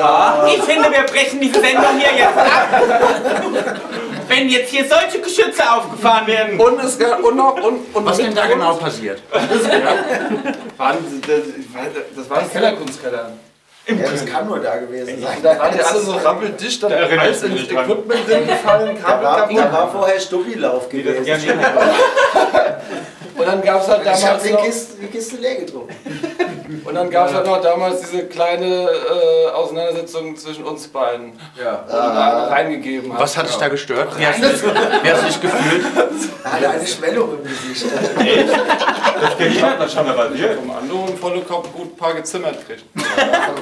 das. 0.00 0.54
Ich 0.54 0.62
finde, 0.62 0.90
wir 0.90 1.02
brechen 1.02 1.38
diese 1.38 1.60
Sendung 1.60 1.98
hier 1.98 2.16
jetzt 2.16 2.38
ab. 2.38 2.82
Wenn 4.26 4.48
jetzt 4.48 4.70
hier 4.70 4.86
solche 4.88 5.20
Geschütze 5.20 5.70
aufgefahren 5.70 6.26
werden. 6.26 6.58
Und 6.58 6.82
es 6.82 6.98
gab 6.98 7.22
und 7.22 7.36
noch 7.36 7.62
und, 7.62 7.94
und 7.94 8.06
Was 8.06 8.16
denn 8.16 8.34
da 8.34 8.46
genau 8.46 8.72
passiert? 8.76 9.20
Waren, 10.78 10.96
das, 11.26 11.42
das 12.16 12.30
war 12.30 12.38
ein 12.38 12.50
Kellerkunstkeller. 12.50 13.32
Ja, 13.98 14.10
das 14.10 14.26
kann 14.26 14.46
nur 14.46 14.58
da 14.60 14.76
gewesen 14.76 15.20
sein. 15.20 15.38
Da 15.42 15.58
waren 15.58 15.72
die 15.74 15.80
alle 15.82 16.00
so 16.00 16.12
rappeldicht, 16.12 16.82
dann 16.82 16.92
erinnere 16.92 17.20
alles 17.20 17.42
ich 17.42 17.50
nicht 17.52 17.72
dran. 17.72 17.84
Equipment 17.90 18.28
drin 18.28 18.46
gefallen, 18.46 18.96
Da 18.96 19.02
Kabel 19.08 19.24
war, 19.24 19.36
kaputt. 19.38 19.58
da 19.58 19.72
war 19.72 19.90
vorher 19.92 20.20
Stubbilauf 20.20 20.88
gewesen. 20.88 21.24
Und 23.36 23.46
dann 23.46 23.62
gab 23.62 23.80
es 23.82 23.88
halt 23.88 24.02
Ich 24.02 24.08
habe 24.08 24.20
damals 24.22 24.42
die 24.42 24.52
noch, 24.52 24.64
Kiste, 24.64 24.92
die 25.00 25.06
Kiste 25.06 25.36
leer 25.36 25.54
getrunken. 25.56 25.94
Und 26.84 26.94
dann 26.94 27.10
gab's 27.10 27.32
halt 27.34 27.46
noch 27.46 27.60
damals 27.60 28.00
diese 28.00 28.26
kleine 28.26 28.88
äh, 28.88 29.50
Auseinandersetzung 29.52 30.36
zwischen 30.36 30.64
uns 30.64 30.88
beiden, 30.88 31.32
Ja. 31.58 31.84
wo 31.86 31.92
du 31.92 31.98
da 31.98 32.46
reingegeben 32.48 33.12
hast. 33.12 33.20
Was 33.20 33.36
hat 33.36 33.48
dich 33.48 33.56
da 33.56 33.68
gestört? 33.68 34.18
Wie 34.18 34.26
hast 34.26 34.42
du 34.42 34.48
dich, 34.48 34.62
wie 35.02 35.10
hast 35.10 35.22
du 35.22 35.26
dich 35.26 35.40
gefühlt? 35.40 35.84
Er 36.44 36.50
hatte 36.52 36.68
eine 36.70 36.86
Schwellung 36.86 37.38
im 37.38 37.42
Gesicht. 37.44 37.86
Was 39.78 39.96
haben 39.96 40.06
wir 40.08 40.14
passiert? 40.14 40.54
Vom 40.58 40.70
anderen 40.70 41.16
volle 41.18 41.40
Kopf 41.42 41.72
gut 41.72 41.92
ein 41.92 41.96
paar 41.96 42.14
gezimmert 42.14 42.66
kriegt. 42.66 42.84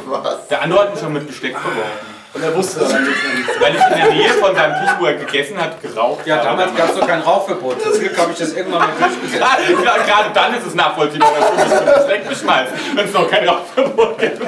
Was? 0.07 0.49
Der 0.49 0.63
andere 0.63 0.81
hat 0.81 0.91
mich 0.93 1.01
schon 1.01 1.13
mit 1.13 1.27
Besteck 1.27 1.53
verworfen. 1.53 2.18
Und 2.39 2.45
er 2.45 2.55
wusste 2.55 2.81
dann 2.81 3.03
nichts 3.05 3.23
mehr. 3.25 3.61
Weil 3.61 3.75
ich 3.75 3.83
in 3.83 3.97
der 4.05 4.13
Nähe 4.13 4.29
von 4.35 4.55
seinem 4.55 4.75
Tisch, 4.81 4.95
wo 5.01 5.07
er 5.07 5.15
gegessen 5.15 5.61
hat, 5.61 5.83
geraucht 5.83 6.25
Ja, 6.25 6.37
habe. 6.37 6.47
damals 6.47 6.75
gab 6.77 6.91
es 6.91 6.97
doch 7.01 7.07
kein 7.09 7.21
Rauchverbot. 7.21 7.83
Zum 7.83 7.99
Glück 7.99 8.17
habe 8.17 8.31
ich 8.33 8.39
das 8.39 8.53
irgendwann 8.53 8.81
mal 8.81 8.89
durchgesetzt. 8.99 9.43
Gerade, 9.43 9.83
gerade, 9.83 10.01
gerade 10.05 10.31
dann 10.33 10.55
ist 10.55 10.67
es 10.69 10.75
nachvollziehbar, 10.75 11.29
dass 11.57 11.69
du 11.81 11.85
Besteck 12.07 12.29
beschmeißt, 12.29 12.73
wenn 12.95 13.05
es 13.07 13.13
noch 13.13 13.29
kein 13.29 13.49
Rauchverbot 13.49 14.19
gibt. 14.19 14.41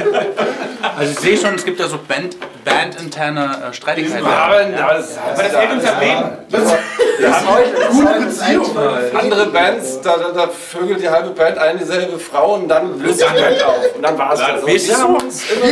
Also 0.96 1.12
ich 1.12 1.18
sehe 1.18 1.36
schon, 1.36 1.54
es 1.56 1.64
gibt 1.64 1.80
da 1.80 1.88
so 1.88 1.98
Band, 1.98 2.36
bandinterne 2.64 3.70
äh, 3.70 3.74
Streitigkeiten. 3.74 4.24
Aber 4.26 4.62
das, 4.64 5.18
Aber 5.18 5.42
das 5.42 5.56
hält 5.56 5.72
uns 5.72 5.84
am 5.86 6.00
Leben. 6.00 6.30
Wir 7.18 7.34
haben 7.36 7.48
heute 7.50 7.70
gute 7.90 8.20
Beziehung. 8.20 8.76
andere 9.18 9.46
Bands, 9.46 10.00
da, 10.00 10.16
da, 10.16 10.30
da 10.30 10.48
vögelt 10.48 11.02
die 11.02 11.08
halbe 11.08 11.30
Band 11.30 11.58
eine 11.58 11.78
dieselbe 11.78 12.18
Frau 12.18 12.54
und 12.54 12.68
dann 12.68 12.98
löst 13.02 13.20
die 13.20 13.24
Band 13.24 13.62
auf. 13.64 13.94
Und 13.94 14.02
dann 14.02 14.16
war 14.16 14.32
es 14.32 14.40
das. 14.40 14.62
Ist 14.62 14.88
Wir 14.88 14.94
das 14.94 15.04
uns 15.04 15.44
immer 15.50 15.66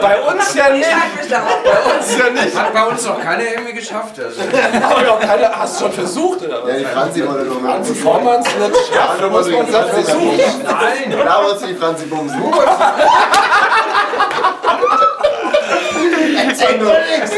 Bei 0.00 0.20
uns 0.20 0.54
ja 0.54 0.70
nicht. 0.70 0.86
Bei 1.30 1.96
uns 1.98 2.18
ja 2.18 2.30
nicht. 2.30 2.56
Hat 2.58 2.72
bei 2.72 2.84
uns 2.86 3.04
noch 3.04 3.20
keiner 3.20 3.42
irgendwie 3.42 3.74
geschafft. 3.74 4.18
Also. 4.18 4.40
Aber 4.84 5.02
doch 5.02 5.20
keine, 5.20 5.50
hast 5.54 5.76
du 5.80 5.84
schon 5.84 5.92
versucht, 5.92 6.42
oder 6.42 6.68
Ja, 6.68 6.76
die 6.78 6.84
was? 6.84 6.92
Franzi 6.92 7.26
wollte 7.26 7.44
doch 7.46 7.60
mal. 7.60 7.72
Franzi 7.72 7.94
Vormanns 7.94 8.46
nicht 8.46 8.94
schaffen, 8.94 9.30
muss 9.30 9.48
man 9.48 9.70
sagen, 9.70 9.90
versucht. 9.90 10.64
Nein! 10.64 11.14
Da 11.24 11.42
wolltest 11.44 11.62
du 11.62 11.66
die 11.68 11.74
Franzi 11.74 12.06
bumsen. 12.06 12.42
Nichts. 16.60 17.30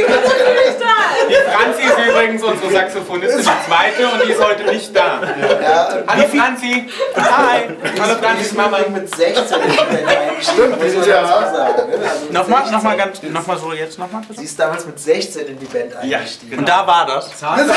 Die 1.28 1.34
Franzi 1.34 1.82
ist 1.82 1.98
übrigens 2.08 2.42
unsere 2.42 2.72
Saxophonistin, 2.72 3.38
die 3.38 3.44
zweite, 3.44 4.08
und 4.08 4.22
die 4.26 4.32
ist 4.32 4.44
heute 4.44 4.64
nicht 4.64 4.94
da. 4.96 5.20
Ja, 5.62 5.88
Hallo 6.06 6.24
Franzi! 6.28 6.88
Hi! 7.16 7.60
Hallo 8.00 8.14
Franzis 8.20 8.52
Mama! 8.52 8.78
mit 8.92 9.14
16 9.14 9.60
in 9.60 9.70
die 9.70 9.76
Band 9.76 10.08
eingestimmt, 10.08 10.82
muss 10.82 10.94
man 10.94 11.08
Ja. 11.08 11.26
sagen. 11.26 11.90
ne? 11.90 12.10
Also 12.10 12.32
Nochmal, 12.32 12.70
nochmal 12.70 12.96
ganz, 12.96 13.22
nochmal 13.22 13.58
so 13.58 13.72
jetzt 13.72 13.98
nochmal 13.98 14.22
Sie 14.36 14.44
ist 14.44 14.58
damals 14.58 14.84
mit 14.86 14.98
16 14.98 15.46
in 15.46 15.58
die 15.58 15.66
Band 15.66 15.94
eingestiegen. 15.96 16.58
Und 16.58 16.68
da 16.68 16.86
war 16.86 17.06
das. 17.06 17.30
Nein, 17.40 17.70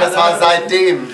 das 0.00 0.16
war 0.16 0.38
seitdem. 0.40 1.08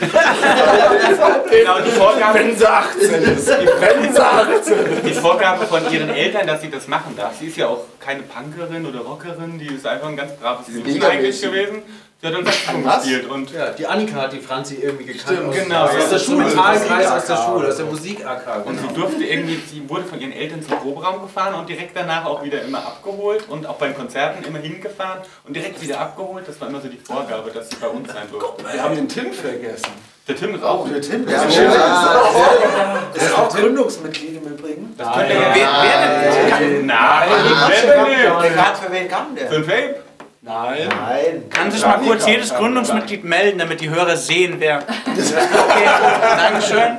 Genau, 1.50 1.78
die 1.80 1.90
Vorgabe, 1.90 2.38
Wenn 2.38 2.56
sie 2.56 2.66
18 2.66 3.22
ist. 3.24 3.48
Wenn 3.48 4.12
sie 4.12 4.20
18 4.20 5.02
die 5.04 5.12
Vorgabe 5.14 5.66
von 5.66 5.90
ihren 5.92 6.10
Eltern, 6.10 6.46
dass 6.46 6.60
sie 6.60 6.70
das 6.70 6.86
machen 6.86 7.14
darf. 7.16 7.31
Sie 7.38 7.46
ist 7.46 7.56
ja 7.56 7.68
auch 7.68 7.84
keine 8.00 8.22
Punkerin 8.22 8.86
oder 8.86 9.00
Rockerin, 9.00 9.58
die 9.58 9.66
ist 9.74 9.86
einfach 9.86 10.08
ein 10.08 10.16
ganz 10.16 10.32
braves 10.36 10.68
Mädchen 10.68 11.02
eigentlich 11.02 11.42
Mädchen. 11.42 11.50
gewesen. 11.50 11.82
Sie 12.20 12.28
hat 12.28 12.34
dann 12.34 12.44
Saxophon 12.44 12.84
gespielt 12.84 13.28
und 13.28 13.50
Ja, 13.50 13.70
die 13.70 13.84
Annika 13.84 14.14
hat 14.22 14.32
die 14.32 14.38
Franzi 14.38 14.76
irgendwie 14.76 15.06
gekannt. 15.06 15.40
aus, 15.44 15.54
genau, 15.56 15.84
Aus 15.86 15.90
ja. 15.98 16.08
der 16.08 16.18
Schulmentalkreis 16.20 17.10
aus 17.10 17.26
der. 17.26 17.36
Schule, 17.36 17.66
aus 17.68 17.76
der 17.78 17.86
Musik-AK. 17.86 18.64
Und 18.64 18.78
sie 18.78 18.94
durfte 18.94 19.24
irgendwie, 19.24 19.60
sie 19.68 19.88
wurde 19.90 20.04
von 20.04 20.20
ihren 20.20 20.30
Eltern 20.30 20.62
zum 20.62 20.78
Proberaum 20.78 21.22
gefahren 21.22 21.54
und 21.54 21.68
direkt 21.68 21.96
danach 21.96 22.24
auch 22.24 22.44
wieder 22.44 22.62
immer 22.62 22.78
abgeholt 22.78 23.48
und 23.48 23.66
auch 23.66 23.74
bei 23.74 23.90
Konzerten 23.90 24.44
immer 24.44 24.60
hingefahren 24.60 25.22
und 25.48 25.56
direkt 25.56 25.82
wieder 25.82 25.98
abgeholt. 25.98 26.46
Das 26.46 26.60
war 26.60 26.68
immer 26.68 26.80
so 26.80 26.86
die 26.86 26.98
Vorgabe, 26.98 27.50
dass 27.50 27.68
sie 27.70 27.76
bei 27.80 27.88
uns 27.88 28.06
sein 28.12 28.28
durfte. 28.30 28.64
Wir 28.72 28.80
haben 28.84 28.94
den 28.94 29.08
Tim 29.08 29.32
vergessen. 29.32 29.90
Der 30.28 30.36
Tim 30.36 30.54
ist 30.54 30.62
auch. 30.62 30.88
Der 30.88 31.00
Tim, 31.00 31.28
ja. 31.28 31.42
ja. 31.48 33.02
Ist 33.14 33.36
auch 33.36 33.48
Gründungsmitglied 33.48 34.36
im. 34.36 34.61
Das 34.96 35.12
könnte 35.12 35.34
ja 35.34 35.40
wer, 35.54 35.68
wer 35.82 36.58
denn? 36.58 36.86
Nein, 36.86 37.28
wer 37.68 38.42
denn? 38.42 38.54
Gerade 38.54 38.76
für 38.76 38.92
wen 38.92 39.08
kam 39.08 39.34
der? 39.34 39.48
Für 39.48 39.56
ein 39.56 39.66
Vape? 39.66 40.02
Nein. 40.44 40.88
Nein. 40.88 41.44
Kann 41.50 41.70
sich 41.70 41.82
mal 41.86 41.98
kurz 41.98 42.26
jedes 42.26 42.52
Gründungsmitglied 42.52 43.22
melden, 43.22 43.58
damit 43.60 43.80
die 43.80 43.88
Hörer 43.90 44.16
sehen, 44.16 44.56
wer. 44.58 44.82
Okay, 45.06 45.88
Dankeschön. 46.36 46.96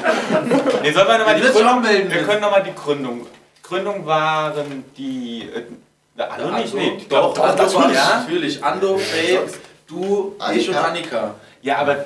Nee, 0.81 0.91
sollen 0.91 1.07
wir 1.07 1.17
nochmal 1.17 1.35
die 1.35 1.41
Gründung? 1.41 1.83
Wir 1.83 2.23
können 2.23 2.41
nochmal 2.41 2.63
die 2.63 2.73
Gründung. 2.73 3.27
Gründung 3.61 4.05
waren 4.05 4.85
die. 4.97 5.49
Äh, 5.53 6.21
alle 6.21 6.51
nicht, 6.53 6.73
nee. 6.73 6.97
Doch, 7.09 7.33
doch, 7.33 7.55
doch, 7.55 7.87
natürlich. 7.89 8.63
Ando, 8.63 8.97
Faye, 8.97 9.39
du, 9.87 10.35
ich 10.53 10.69
und. 10.69 10.75
Annika. 10.75 11.35
Ja, 11.61 11.77
aber 11.77 12.05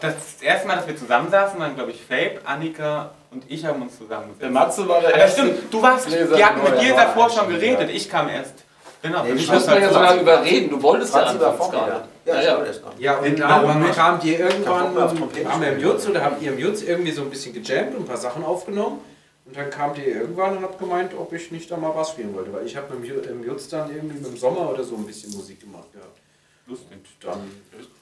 das 0.00 0.14
erste 0.40 0.66
Mal, 0.66 0.76
dass 0.76 0.86
wir 0.86 0.96
zusammensaßen, 0.96 1.58
waren, 1.60 1.74
glaube 1.74 1.90
ich, 1.90 2.02
Fabe, 2.02 2.40
Annika 2.44 3.10
und 3.30 3.44
ich 3.48 3.64
haben 3.64 3.82
uns 3.82 3.98
zusammengesetzt. 3.98 4.42
Der 4.42 4.50
Matze 4.50 4.88
war 4.88 5.00
der 5.00 5.10
Aber 5.10 5.18
erste. 5.18 5.42
stimmt, 5.42 5.72
du 5.72 5.82
warst, 5.82 6.06
Gläser 6.06 6.36
die 6.36 6.44
hatten 6.44 6.62
mit 6.62 6.80
dir 6.80 6.94
davor 6.94 7.30
schon 7.30 7.48
geredet, 7.48 7.90
ich 7.90 8.08
kam 8.08 8.28
erst. 8.28 8.64
Genau, 9.02 9.22
Nee, 9.22 9.30
ich 9.30 9.34
mich 9.34 9.46
Du 9.46 9.52
musst 9.54 9.68
war 9.68 9.74
mir 9.74 9.80
ja 9.82 9.88
so 9.90 9.98
halt 9.98 10.08
lange 10.08 10.20
überreden. 10.22 10.70
Du 10.70 10.82
wolltest 10.82 11.14
ja 11.14 11.22
anfangs 11.22 11.70
gerade. 11.70 12.04
Ja, 12.24 12.34
Ja, 12.34 12.42
ja. 12.42 12.64
Ja, 12.98 13.18
und 13.18 13.38
dann 13.38 13.92
kamt 13.92 14.24
ihr 14.24 14.40
irgendwann, 14.40 14.94
waren 14.96 15.60
wir 15.60 15.68
im 15.72 15.80
Jutz 15.80 16.08
oder 16.08 16.24
habt 16.24 16.42
ihr 16.42 16.52
im 16.52 16.58
Jutz 16.58 16.82
irgendwie 16.82 17.12
so 17.12 17.22
ein 17.22 17.30
bisschen 17.30 17.52
gejammt 17.52 17.94
und 17.94 18.02
ein 18.02 18.06
paar 18.06 18.16
Sachen 18.16 18.44
aufgenommen. 18.44 19.00
Und 19.44 19.56
dann 19.56 19.70
kamt 19.70 19.98
ihr 19.98 20.06
irgendwann 20.06 20.56
und 20.56 20.64
habt 20.64 20.78
gemeint, 20.78 21.12
ob 21.16 21.32
ich 21.32 21.52
nicht 21.52 21.70
da 21.70 21.76
mal 21.76 21.90
Bass 21.90 22.10
spielen 22.10 22.34
wollte. 22.34 22.52
Weil 22.52 22.66
ich 22.66 22.76
habe 22.76 22.86
im 22.94 23.44
Jutz 23.44 23.68
dann 23.68 23.94
irgendwie 23.94 24.26
im 24.26 24.36
Sommer 24.36 24.70
oder 24.70 24.82
so 24.82 24.96
ein 24.96 25.06
bisschen 25.06 25.32
Musik 25.34 25.60
gemacht 25.60 25.92
gehabt. 25.92 26.18
Lustig. 26.66 26.98
Dann 27.20 27.50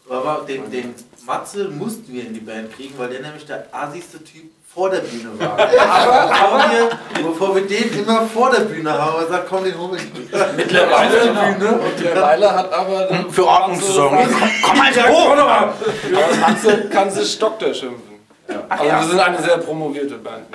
Aber 0.09 0.45
den, 0.47 0.71
den 0.71 0.95
Matze 1.27 1.69
mussten 1.69 2.13
wir 2.13 2.27
in 2.27 2.35
die 2.35 2.41
Band 2.41 2.73
kriegen, 2.75 2.95
weil 2.99 3.09
der 3.09 3.21
nämlich 3.21 3.47
der 3.47 3.67
assigste 3.73 4.23
Typ 4.23 4.51
vor 4.75 4.91
der 4.91 4.99
Bühne 4.99 5.39
war. 5.39 5.53
aber, 5.59 6.35
aber 6.35 6.59
wir, 6.71 7.23
bevor 7.23 7.55
wir 7.55 7.67
den 7.67 7.99
immer 8.01 8.27
vor 8.27 8.51
der 8.51 8.63
Bühne 8.63 8.93
haben, 8.93 9.13
haben 9.13 9.21
wir 9.21 9.27
gesagt, 9.27 9.47
komm, 9.49 9.65
den 9.65 9.79
holen 9.79 9.93
wir 9.93 10.55
Mittlerweile, 10.57 11.79
mittlerweile 11.97 12.53
hat 12.53 12.73
aber 12.73 13.05
der 13.05 13.31
Für 13.31 13.47
Ordnung 13.47 13.81
zu 13.81 13.93
sorgen. 13.93 14.17
Komm, 14.17 14.51
komm 14.63 14.79
mal 14.79 15.11
hoch! 15.11 16.41
Matze 16.41 16.89
kann 16.89 17.11
sich 17.11 17.39
Doktor 17.39 17.73
schimpfen. 17.73 18.15
Aber 18.69 18.85
wir 18.85 19.07
sind 19.09 19.21
eine 19.21 19.41
sehr 19.41 19.59
promovierte 19.59 20.17
Band. 20.17 20.47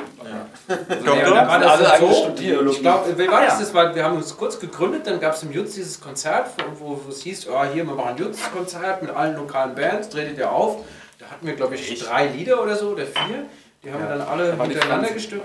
Ja, 0.69 1.11
und 1.13 1.35
dann 1.35 1.47
war 1.47 1.59
das 1.59 1.71
alle 1.71 1.93
eigentlich 1.93 2.17
so, 2.17 2.23
studiert. 2.25 2.71
Ich 2.71 2.79
glaube, 2.81 3.31
war 3.31 3.41
das? 3.45 3.59
das 3.59 3.73
war, 3.73 3.95
wir 3.95 4.03
haben 4.03 4.17
uns 4.17 4.37
kurz 4.37 4.59
gegründet, 4.59 5.07
dann 5.07 5.19
gab 5.19 5.33
es 5.33 5.43
im 5.43 5.51
Jutz 5.51 5.73
dieses 5.73 5.99
Konzert, 5.99 6.51
wo, 6.77 7.01
wo 7.03 7.09
es 7.09 7.21
hieß, 7.23 7.47
oh, 7.49 7.63
hier, 7.63 7.87
wir 7.87 7.93
machen 7.95 8.09
ein 8.09 8.17
Jutz-Konzert 8.17 9.01
mit 9.01 9.11
allen 9.11 9.35
lokalen 9.35 9.73
Bands, 9.75 10.09
tretet 10.09 10.37
ihr 10.37 10.51
auf. 10.51 10.85
Da 11.17 11.25
hatten 11.27 11.45
wir, 11.45 11.55
glaube 11.55 11.75
ich, 11.75 11.99
drei 11.99 12.27
Lieder 12.27 12.61
oder 12.61 12.75
so, 12.75 12.89
oder 12.89 13.05
vier. 13.05 13.45
Die 13.81 13.89
haben 13.89 14.01
wir 14.01 14.09
dann 14.09 14.21
alle 14.21 14.53
miteinander 14.57 15.09
gespielt, 15.09 15.41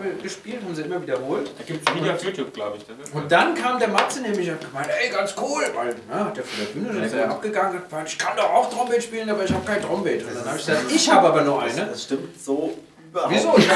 haben 0.65 0.75
sie 0.75 0.83
immer 0.83 1.01
wiederholt. 1.01 1.53
Da 1.57 1.63
gibt 1.63 1.89
es 1.89 1.95
Video 1.95 2.13
auf 2.13 2.25
YouTube, 2.25 2.53
glaube 2.53 2.79
ich. 2.79 3.15
Und 3.15 3.31
dann 3.31 3.55
kam 3.55 3.79
der 3.79 3.89
Matze 3.89 4.23
nämlich 4.23 4.49
und 4.49 4.55
hat 4.55 4.67
gemeint, 4.69 4.89
ey, 4.89 5.09
ganz 5.11 5.37
cool, 5.41 5.63
weil 5.73 5.95
na, 6.11 6.25
hat 6.25 6.37
der 6.37 6.43
von 6.43 6.59
der 6.59 6.73
Bühne 6.73 6.93
schon 6.93 7.03
ist 7.05 7.15
er 7.15 7.31
abgegangen 7.31 7.81
und 7.81 7.93
hat 7.93 8.09
ich 8.09 8.19
kann 8.19 8.37
doch 8.37 8.51
auch 8.51 8.69
Trompet 8.71 9.05
spielen, 9.05 9.31
aber 9.31 9.45
ich 9.45 9.53
habe 9.53 9.65
kein 9.65 9.81
Trompet. 9.81 10.25
Und 10.27 10.35
dann 10.35 10.47
habe 10.47 10.59
ich 10.59 10.67
gesagt, 10.67 10.91
ich 10.91 11.11
habe 11.13 11.29
aber 11.29 11.43
nur 11.43 11.63
eine. 11.63 11.87
Das 11.87 12.03
stimmt 12.03 12.43
so 12.43 12.77
überhaupt 13.15 13.35
Wieso? 13.35 13.57
nicht. 13.57 13.71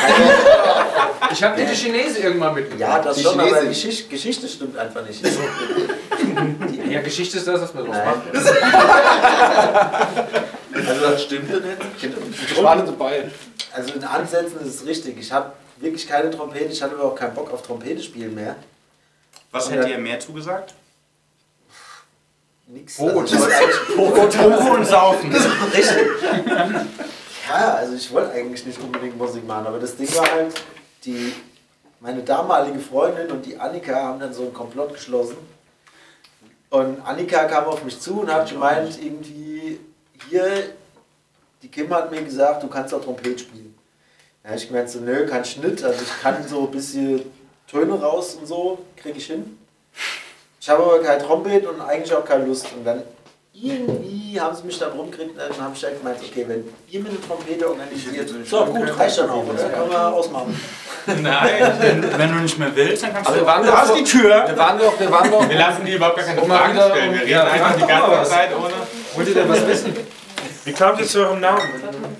Ich 1.32 1.42
habe 1.42 1.56
dir 1.56 1.66
die 1.66 1.74
Chinese 1.76 2.18
irgendwann 2.18 2.54
mitgebracht. 2.54 2.80
Ja, 2.80 2.98
das 2.98 3.16
Die 3.16 3.22
schon, 3.22 3.34
aber 3.38 3.44
die 3.44 3.48
Chinesin. 3.50 3.68
Geschichte, 3.68 4.08
Geschichte 4.08 4.48
stimmt 4.48 4.76
einfach 4.76 5.02
nicht. 5.06 5.24
Ja, 6.90 7.00
Geschichte 7.02 7.38
ist 7.38 7.46
das, 7.46 7.60
was 7.60 7.74
man 7.74 7.86
draus 7.86 7.96
macht. 7.96 8.22
Also 10.74 11.00
das 11.00 11.22
stimmte 11.22 11.60
nicht. 11.60 11.76
Ich 12.50 12.62
war 12.62 12.76
nicht 12.76 12.88
dabei. 12.88 13.30
Also 13.72 13.94
in 13.94 14.04
Ansätzen 14.04 14.60
ist 14.60 14.80
es 14.80 14.86
richtig. 14.86 15.18
Ich 15.18 15.30
habe 15.30 15.52
wirklich 15.76 16.08
keine 16.08 16.30
Trompete, 16.30 16.72
ich 16.72 16.82
hatte 16.82 16.94
aber 16.94 17.04
auch 17.04 17.14
keinen 17.14 17.34
Bock 17.34 17.52
auf 17.52 17.62
Trompete 17.62 18.02
spielen 18.02 18.34
mehr. 18.34 18.56
Was 19.52 19.70
hätte 19.70 19.88
ihr 19.88 19.98
mehr 19.98 20.18
zugesagt? 20.18 20.74
Nix. 22.66 22.96
Boot. 22.96 23.32
Also 23.32 23.44
eigentlich 23.44 24.36
Tofu 24.36 24.74
und 24.74 24.86
Saufen. 24.86 25.34
Richtig. 25.74 26.06
Ja, 27.48 27.74
also 27.74 27.94
ich 27.94 28.12
wollte 28.12 28.32
eigentlich 28.32 28.66
nicht 28.66 28.78
unbedingt 28.78 29.16
Musik 29.16 29.46
machen, 29.46 29.66
aber 29.66 29.78
das 29.78 29.96
Ding 29.96 30.14
war 30.14 30.30
halt, 30.30 30.54
die 31.04 31.32
meine 32.00 32.22
damalige 32.22 32.78
Freundin 32.78 33.30
und 33.30 33.46
die 33.46 33.56
Annika 33.58 33.94
haben 33.94 34.20
dann 34.20 34.34
so 34.34 34.42
einen 34.42 34.52
Komplott 34.52 34.92
geschlossen. 34.92 35.38
Und 36.70 37.00
Annika 37.00 37.44
kam 37.44 37.64
auf 37.64 37.82
mich 37.82 37.98
zu 37.98 38.20
und 38.20 38.32
hat 38.32 38.50
gemeint, 38.50 39.02
irgendwie, 39.02 39.80
hier, 40.28 40.74
die 41.62 41.68
Kim 41.68 41.92
hat 41.94 42.10
mir 42.10 42.22
gesagt, 42.22 42.62
du 42.62 42.68
kannst 42.68 42.92
auch 42.92 43.02
Trompet 43.02 43.40
spielen. 43.40 43.74
Da 44.42 44.50
habe 44.50 44.58
ich 44.58 44.68
gemeint, 44.68 44.90
so, 44.90 45.00
nö, 45.00 45.26
kann 45.26 45.42
ich 45.42 45.56
nicht. 45.56 45.82
Also 45.82 46.02
ich 46.02 46.22
kann 46.22 46.46
so 46.46 46.66
ein 46.66 46.70
bisschen 46.70 47.22
Töne 47.66 47.98
raus 47.98 48.34
und 48.34 48.46
so, 48.46 48.78
kriege 48.96 49.16
ich 49.16 49.26
hin. 49.26 49.58
Ich 50.60 50.68
habe 50.68 50.84
aber 50.84 51.00
kein 51.00 51.18
Trompet 51.18 51.66
und 51.66 51.80
eigentlich 51.80 52.12
auch 52.12 52.24
keine 52.24 52.44
Lust. 52.44 52.66
Und 52.76 52.84
dann 52.84 53.02
irgendwie 53.52 54.40
haben 54.40 54.54
sie 54.54 54.64
mich 54.64 54.78
dann 54.78 54.92
rumgekriegt 54.92 55.30
und 55.30 55.38
dann 55.38 55.64
habe 55.64 55.74
ich 55.74 55.80
dann 55.80 55.98
gemeint, 55.98 56.18
okay, 56.22 56.44
wenn 56.46 56.64
ihr 56.90 57.00
mit 57.00 57.10
einer 57.10 57.20
Trompete 57.26 57.68
organisiert, 57.68 58.28
so 58.46 58.64
gut, 58.66 58.98
reicht 58.98 59.18
dann 59.18 59.30
auch, 59.30 59.44
oder? 59.46 59.68
Können 59.68 59.90
wir 59.90 60.12
ausmachen. 60.12 60.60
Nein, 61.22 61.72
wenn, 61.80 62.18
wenn 62.18 62.32
du 62.32 62.42
nicht 62.42 62.58
mehr 62.58 62.74
willst, 62.74 63.02
dann 63.02 63.14
kannst 63.14 63.28
Aber 63.28 63.38
du. 63.38 63.42
wir 63.42 63.46
waren 63.46 63.66
doch 63.66 63.94
die 63.96 64.04
Tür. 64.04 64.44
Wir 64.46 64.58
waren 64.58 64.78
doch, 64.78 65.00
wir 65.00 65.10
waren 65.10 65.30
doch. 65.30 65.48
Wir 65.48 65.58
lassen 65.58 65.84
die 65.84 65.94
überhaupt 65.94 66.16
gar 66.16 66.26
keine 66.26 66.42
Fragen 66.42 66.74
wieder 66.74 66.90
stellen. 66.90 67.12
Wir 67.14 67.20
reden 67.20 67.30
ja, 67.30 67.44
einfach 67.44 67.76
die 67.76 67.86
ganze 67.86 68.10
was. 68.10 68.28
Zeit 68.28 68.50
ohne. 68.54 68.74
Wollt 69.14 69.28
ihr 69.28 69.34
denn 69.34 69.48
was 69.48 69.66
wissen? 69.66 69.96
Wie 70.64 70.72
kam 70.72 70.98
ihr 70.98 71.06
zu 71.06 71.20
eurem 71.20 71.40
Namen? 71.40 71.62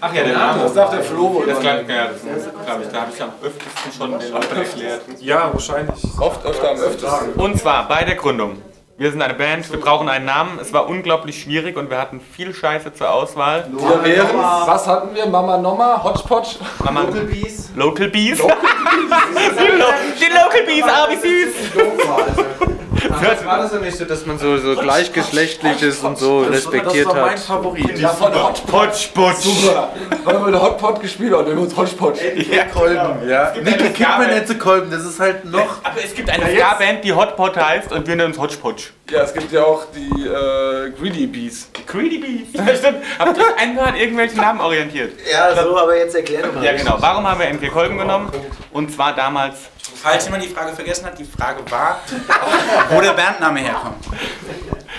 Ach 0.01 0.15
ja, 0.15 0.25
der 0.25 0.33
Name. 0.33 0.63
Das 0.63 0.75
sagt 0.75 0.95
der 0.95 1.03
Flo. 1.03 1.45
Das 1.47 1.61
glaubt 1.61 1.89
ja, 1.91 2.07
das 2.07 2.65
glaube 2.65 2.83
ich, 2.83 2.89
da 2.89 3.01
habe 3.03 3.13
ich 3.15 3.23
am 3.23 3.33
öftesten 3.43 3.93
schon 3.93 4.19
den 4.19 4.33
Leuten 4.33 4.57
erklärt. 4.57 5.03
Ja, 5.21 5.51
wahrscheinlich. 5.53 6.03
Oft, 6.19 6.47
öfter 6.47 6.71
am 6.71 6.79
öftesten. 6.79 7.33
Und 7.35 7.61
zwar 7.61 7.87
bei 7.87 8.05
der 8.05 8.15
Gründung. 8.15 8.57
Wir 9.01 9.13
sind 9.13 9.23
eine 9.23 9.35
Band, 9.35 9.71
wir 9.71 9.79
brauchen 9.79 10.09
einen 10.09 10.25
Namen. 10.25 10.59
Es 10.61 10.73
war 10.73 10.89
unglaublich 10.89 11.41
schwierig 11.41 11.77
und 11.77 11.89
wir 11.89 11.99
hatten 11.99 12.21
viel 12.21 12.53
Scheiße 12.53 12.93
zur 12.95 13.13
Auswahl. 13.13 13.71
Wir 13.71 14.03
wären, 14.03 14.37
was 14.37 14.89
hatten 14.89 15.15
wir? 15.15 15.25
Mama 15.27 15.57
Noma, 15.57 16.03
Hodgepodge. 16.03 16.57
Mama, 16.85 17.03
Local 17.03 17.21
Bees. 17.21 17.71
Local 17.77 18.09
Bees. 18.09 18.39
die, 18.41 18.43
Lo 18.43 19.87
die 20.21 20.33
Local 20.33 20.63
Bees, 20.67 20.83
ah, 20.83 21.07
wie 21.11 21.15
süß. 21.15 22.78
Das 23.23 23.45
war 23.45 23.59
das 23.59 23.73
ja 23.73 23.79
nicht 23.79 23.97
so, 23.97 24.05
dass 24.05 24.27
man 24.27 24.39
so, 24.39 24.57
so 24.59 24.77
gleichgeschlechtliches 24.77 26.01
und 26.01 26.19
so 26.19 26.41
respektiert 26.43 27.07
Das 27.07 27.15
war 27.15 27.23
mein 27.23 27.33
hat. 27.33 27.41
Favorit. 27.41 27.99
Ja, 27.99 28.09
von 28.11 28.35
Hodgepodge. 28.35 29.09
Potsch, 29.15 29.43
Super. 29.43 29.93
Weil 30.25 30.35
wir 30.35 30.47
mit 30.51 30.61
Hotpot 30.61 31.01
gespielt 31.01 31.33
haben, 31.33 31.47
wir 31.47 31.55
haben 31.55 31.63
uns 31.63 31.77
Hodgepodge. 31.77 32.21
Ja, 32.51 32.65
Kolben, 32.65 33.29
ja. 33.29 33.53
eine 33.53 33.91
Kidman 33.93 34.47
sie 34.47 34.55
Kolben, 34.57 34.91
das 34.91 35.05
ist 35.05 35.21
halt 35.21 35.45
noch. 35.45 35.85
Aber 35.85 36.05
es 36.05 36.15
gibt 36.15 36.31
eine 36.31 36.45
Ska-Band, 36.45 37.05
die 37.05 37.13
Hotpot 37.13 37.57
heißt 37.57 37.93
und 37.93 38.07
wir 38.07 38.17
nennen 38.17 38.33
uns 38.33 38.39
Hodgepodge. 38.39 38.85
Ja, 39.11 39.23
es 39.23 39.33
gibt 39.33 39.51
ja 39.53 39.63
auch 39.65 39.87
die 39.95 40.27
äh, 40.27 40.91
Greedy 40.91 41.27
Bees. 41.27 41.71
Greedy 41.87 42.19
Bees. 42.19 42.49
Ja, 42.53 42.75
stimmt. 42.77 42.99
Habt 43.19 43.39
ihr 43.39 43.45
euch 43.45 43.57
einfach 43.59 43.87
an 43.87 43.97
irgendwelchen 43.97 44.37
Namen 44.37 44.61
orientiert? 44.61 45.13
Ja, 45.33 45.55
so, 45.55 45.77
aber 45.79 45.97
jetzt 45.97 46.15
erklär 46.15 46.43
doch 46.43 46.53
mal. 46.55 46.63
Ja, 46.65 46.77
genau. 46.77 46.97
Warum 46.99 47.27
haben 47.27 47.41
wir 47.41 47.47
MG 47.49 47.69
Kolben 47.69 47.97
genommen? 47.97 48.31
Und 48.73 48.93
zwar 48.93 49.15
damals. 49.15 49.57
Falls 50.01 50.27
jemand 50.27 50.45
die 50.45 50.49
Frage 50.49 50.73
vergessen 50.75 51.07
hat, 51.07 51.19
die 51.19 51.25
Frage 51.25 51.59
war, 51.71 52.01
wo 52.91 53.01
der 53.01 53.13
Bandname 53.13 53.61
herkommt. 53.61 54.05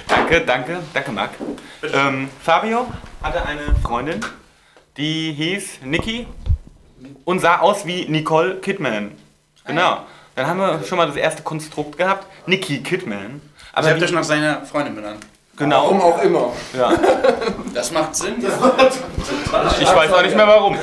Danke, 0.07 0.41
danke, 0.41 0.79
danke, 0.93 1.11
Marc. 1.11 1.31
Ähm, 1.93 2.29
Fabio 2.43 2.87
hatte 3.21 3.45
eine 3.45 3.75
Freundin, 3.83 4.19
die 4.97 5.33
hieß 5.33 5.81
Niki 5.83 6.27
und 7.25 7.39
sah 7.39 7.59
aus 7.59 7.85
wie 7.85 8.05
Nicole 8.09 8.55
Kidman. 8.55 9.11
Genau. 9.65 9.99
Dann 10.35 10.47
haben 10.47 10.59
wir 10.59 10.83
schon 10.83 10.97
mal 10.97 11.07
das 11.07 11.15
erste 11.15 11.43
Konstrukt 11.43 11.97
gehabt, 11.97 12.25
Niki 12.45 12.81
Kidman. 12.81 13.41
Ich 13.71 13.77
Aber 13.77 13.87
habe 13.87 13.97
wie, 13.97 14.01
dich 14.01 14.11
nach 14.11 14.23
seiner 14.23 14.65
Freundin 14.65 14.95
benannt. 14.95 15.25
Warum 15.59 15.99
genau, 15.99 16.11
auch 16.11 16.21
immer. 16.23 16.53
ja. 16.77 16.93
Das 17.73 17.91
macht 17.91 18.15
Sinn. 18.15 18.35
Ich 18.39 19.87
weiß 19.95 20.13
auch 20.13 20.21
nicht 20.21 20.35
mehr 20.35 20.47
warum. 20.47 20.77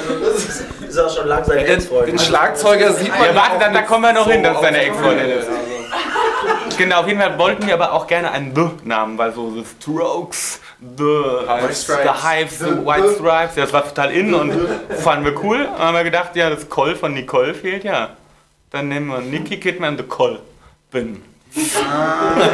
Ist 0.87 0.99
auch 0.99 1.15
schon 1.15 1.27
lang 1.27 1.45
sein 1.45 1.59
Ex-Freund. 1.59 2.09
Den 2.09 2.19
Schlagzeuger 2.19 2.93
sieht 2.93 3.09
man 3.09 3.25
Ja, 3.25 3.35
warte, 3.35 3.59
dann, 3.59 3.73
da 3.73 3.83
kommen 3.83 4.03
wir 4.03 4.13
noch 4.13 4.25
so 4.25 4.31
hin, 4.31 4.43
dass 4.43 4.57
es 4.57 4.63
seine 4.63 4.79
Ex-Freundin 4.83 5.31
ist. 5.31 5.49
Genau, 6.79 7.01
auf 7.01 7.09
jeden 7.09 7.21
Fall 7.21 7.39
wollten 7.39 7.67
wir 7.67 7.75
aber 7.75 7.93
auch 7.93 8.07
gerne 8.07 8.31
einen 8.31 8.55
The-Namen, 8.55 9.17
weil 9.17 9.33
so 9.33 9.51
The 9.51 9.65
Strokes, 9.65 10.61
The, 10.81 11.47
Hives. 11.49 11.87
the 11.87 11.93
Hives, 12.23 12.59
The 12.59 12.85
White 12.85 13.15
Stripes, 13.15 13.55
das 13.55 13.73
war 13.73 13.85
total 13.85 14.13
in 14.13 14.35
und 14.35 14.53
fanden 14.99 15.25
wir 15.25 15.43
cool. 15.43 15.65
Dann 15.65 15.79
haben 15.79 15.95
wir 15.95 16.05
gedacht, 16.05 16.37
ja, 16.37 16.51
das 16.51 16.69
Col 16.69 16.95
von 16.95 17.15
Nicole 17.15 17.55
fehlt 17.55 17.85
ja. 17.85 18.11
Dann 18.71 18.89
nehmen 18.89 19.07
wir 19.09 19.21
Nicky 19.21 19.59
Kidman 19.59 19.97
The 19.97 20.05
Col. 20.05 20.41
Bin. 20.91 21.23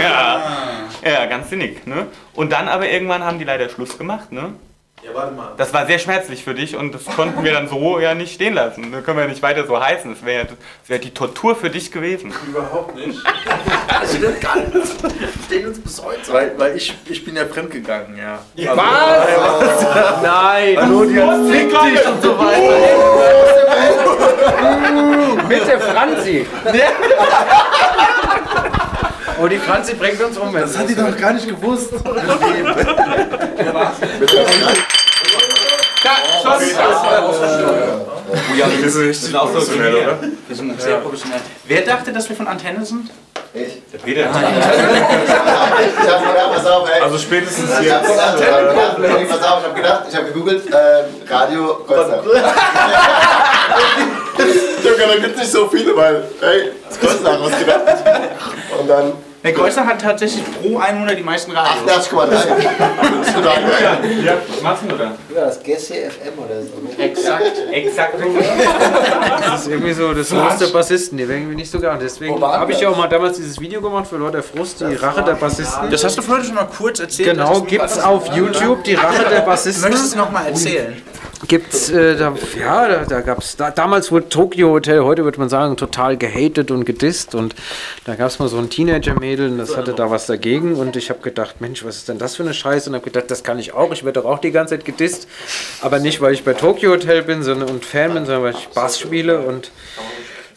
Ja. 0.01 0.41
ja, 1.05 1.27
ganz 1.27 1.51
sinnig. 1.51 1.85
Ne? 1.87 2.07
Und 2.35 2.53
dann 2.53 2.69
aber 2.69 2.89
irgendwann 2.89 3.25
haben 3.25 3.39
die 3.41 3.45
leider 3.45 3.69
Schluss 3.69 3.99
gemacht. 3.99 4.31
Ne? 4.31 4.53
Ja, 5.05 5.11
warte 5.15 5.35
mal. 5.35 5.55
Das 5.57 5.75
war 5.75 5.85
sehr 5.87 5.99
schmerzlich 5.99 6.45
für 6.45 6.55
dich 6.55 6.77
und 6.77 6.95
das 6.95 7.05
konnten 7.07 7.43
wir 7.43 7.53
dann 7.53 7.69
so 7.69 7.99
ja 7.99 8.15
nicht 8.15 8.35
stehen 8.35 8.55
lassen. 8.55 8.93
Da 8.93 9.01
können 9.01 9.19
wir 9.19 9.27
nicht 9.27 9.43
weiter 9.43 9.67
so 9.67 9.81
heißen. 9.81 10.15
Das 10.15 10.25
wäre 10.25 10.45
das 10.45 10.57
wär 10.87 11.01
die 11.01 11.13
Tortur 11.13 11.57
für 11.57 11.71
dich 11.71 11.91
gewesen. 11.91 12.33
Überhaupt 12.47 12.95
nicht. 12.95 13.19
Stehen 15.47 15.67
uns 15.67 15.81
bis 15.81 16.01
heute. 16.05 16.33
Weil, 16.33 16.57
weil 16.57 16.77
ich, 16.77 16.95
ich 17.07 17.25
bin 17.25 17.35
ja 17.35 17.47
fremdgegangen, 17.47 18.17
ja. 18.17 18.39
Was? 18.77 20.23
Nein! 20.23 20.77
Hallo, 20.77 21.05
die 21.05 21.21
hat 21.21 21.47
fick 21.51 21.69
dich 21.69 22.07
und 22.07 22.23
so 22.23 22.39
weiter. 22.39 22.79
Mit 25.49 25.67
der 25.67 25.81
Franzi! 25.81 26.47
Oh, 29.41 29.47
die 29.47 29.59
Franzi 29.59 29.95
bringt 29.95 30.21
uns 30.23 30.37
um. 30.39 30.53
Das 30.53 30.77
hat 30.77 30.89
die 30.89 30.95
doch 30.95 31.17
gar 31.17 31.33
nicht 31.33 31.49
gewusst. 31.49 31.93
Ja, 38.57 38.67
wir 38.81 38.91
sind 38.91 39.09
richtig 39.09 39.33
professionell, 39.33 39.95
oder? 39.95 40.19
Wir 40.49 40.57
sind 40.57 40.81
sehr 40.81 40.97
professionell. 40.99 41.41
Wer 41.67 41.83
dachte, 41.83 42.13
dass 42.13 42.29
wir 42.29 42.37
von 42.37 42.49
Antenne 42.49 42.85
sind? 42.85 43.11
Ich. 43.55 43.83
Der 43.93 43.99
Peter. 43.99 44.21
Ich 44.23 44.27
hab 44.27 44.35
gedacht, 46.21 46.55
pass 46.55 46.67
auf, 46.67 46.89
ey. 46.89 47.01
Also 47.03 47.19
spätestens 47.19 47.71
Ich 47.81 47.93
hab 47.93 48.03
jetzt. 48.03 48.11
gedacht, 48.11 48.41
äh, 48.41 49.25
pass 49.27 49.43
auf, 49.43 49.61
ich 49.61 49.67
hab 49.69 49.77
gedacht, 49.77 50.03
ich 50.11 50.17
hab 50.17 50.25
gegoogelt, 50.27 50.63
äh, 50.73 51.05
Radio 51.33 51.85
Kreuzberg. 51.87 52.25
gedacht, 54.37 55.09
da 55.15 55.17
gibt's 55.21 55.39
nicht 55.39 55.51
so 55.53 55.69
viele, 55.69 55.97
weil, 55.97 56.25
ey, 56.41 56.71
das 56.89 56.99
Kreuzberg 57.01 57.41
ausgedacht. 57.41 57.85
Und 58.81 58.89
dann 58.89 59.13
Der 59.45 59.53
Kreuzer 59.55 59.85
hat 59.87 60.01
tatsächlich 60.01 60.43
pro 60.61 60.79
Einwohner 60.79 61.15
die 61.15 61.23
meisten 61.23 61.51
Radios. 61.53 62.09
88,3. 62.09 62.27
Das 62.31 62.45
ist 63.29 63.35
total 63.35 63.55
geil. 63.63 64.25
Ja, 64.25 64.35
machst 64.63 64.83
du 64.89 64.95
oder? 64.95 65.13
Ja, 65.35 65.45
das 65.47 65.61
Gessi 65.63 65.95
FM 65.95 66.39
oder 66.39 66.63
so. 66.63 67.03
Exakt. 67.03 67.53
Exakt. 67.73 68.15
Das 69.53 69.63
ist 69.63 69.69
irgendwie 69.69 69.93
so 69.93 70.15
das 70.15 70.31
Los 70.31 70.57
der 70.59 70.67
Bassisten, 70.69 71.19
die 71.19 71.29
werden 71.29 71.43
irgendwie 71.43 71.57
nicht 71.57 71.71
so 71.71 71.79
gern. 71.79 71.99
Deswegen 72.01 72.41
habe 72.41 72.73
ich 72.73 72.79
wir? 72.79 72.85
ja 72.85 72.91
auch 72.91 72.97
mal 72.97 73.09
damals 73.09 73.37
dieses 73.37 73.61
Video 73.61 73.81
gemacht 73.83 74.07
für 74.07 74.17
Leute 74.17 74.43
Frust, 74.43 74.81
die 74.81 74.95
Rache 74.95 75.23
der 75.23 75.33
Bassisten. 75.35 75.91
Das 75.91 76.03
hast 76.05 76.17
du 76.17 76.23
vorhin 76.23 76.45
schon 76.45 76.55
mal 76.55 76.67
kurz 76.77 77.01
erzählt. 77.01 77.31
Genau, 77.31 77.49
Das 77.51 77.59
ist- 77.59 77.67
gibt's 77.67 77.99
auf 77.99 78.27
YouTube, 78.35 78.83
die 78.85 78.95
Rache 78.95 79.25
der 79.29 79.45
Möchtest 79.45 79.67
du 79.77 79.83
Bassisten. 79.83 79.93
es 79.93 80.15
nochmal 80.15 80.47
erzählen? 80.47 81.03
Gibt's, 81.49 81.91
äh, 81.91 82.17
da, 82.17 82.35
ja, 82.59 82.89
da, 82.89 83.05
da 83.05 83.21
gab's, 83.21 83.57
da, 83.57 83.71
damals 83.71 84.13
wurde 84.13 84.29
Tokyo 84.29 84.71
Hotel, 84.71 85.03
heute 85.03 85.25
würde 85.25 85.41
man 85.41 85.49
sagen, 85.49 85.77
total 85.77 86.17
gehatet 86.17 86.71
und 86.71 86.85
gedisst 86.85 87.35
und 87.35 87.57
da 88.05 88.15
gab's 88.15 88.39
mal 88.39 88.49
so 88.49 88.59
ein 88.59 88.71
Teenager-Mädel 88.71 89.51
und 89.51 89.59
das 89.59 89.77
hatte 89.77 89.93
da 89.93 90.11
was 90.11 90.27
dagegen 90.27 90.77
und 90.77 90.95
ich 90.95 91.11
habe 91.11 91.21
gedacht, 91.21 91.61
Mensch, 91.61 91.85
was 91.85 91.97
ist 91.97 92.09
denn 92.09 92.19
das 92.19 92.37
für 92.37 92.45
eine 92.45 92.55
Scheiße? 92.55 92.91
Und 92.91 92.95
habe 92.95 93.05
gedacht, 93.05 93.31
das 93.31 93.43
kann 93.43 93.59
ich 93.59 93.75
auch, 93.75 93.93
ich 93.93 94.05
werde 94.05 94.21
doch 94.21 94.29
auch 94.29 94.39
die 94.39 94.53
ganze 94.53 94.77
Zeit 94.77 94.85
gedisst, 94.85 95.27
aber 95.81 95.99
nicht, 95.99 96.21
weil 96.21 96.33
ich 96.33 96.45
bei 96.45 96.55
Tokyo 96.55 96.93
Hotel 96.93 97.23
bin 97.23 97.43
sondern, 97.43 97.71
und 97.71 97.85
Fan 97.85 98.15
bin, 98.15 98.25
sondern 98.25 98.45
weil 98.45 98.55
ich 98.55 98.69
Bass 98.69 99.01
spiele 99.01 99.41
und 99.41 99.73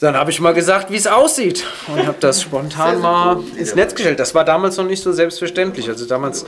dann 0.06 0.15
habe 0.15 0.32
ich 0.32 0.39
mal 0.39 0.54
gesagt, 0.54 0.91
wie 0.91 0.96
es 0.96 1.08
aussieht 1.08 1.65
und 1.88 2.06
habe 2.06 2.18
das 2.20 2.41
spontan 2.41 3.02
mal 3.02 3.39
ins 3.58 3.76
Netz 3.76 3.96
gestellt. 3.96 4.20
Das 4.20 4.36
war 4.36 4.46
damals 4.46 4.78
noch 4.78 4.86
nicht 4.86 5.02
so 5.02 5.12
selbstverständlich. 5.12 5.89
Also 5.89 6.06
damals 6.06 6.46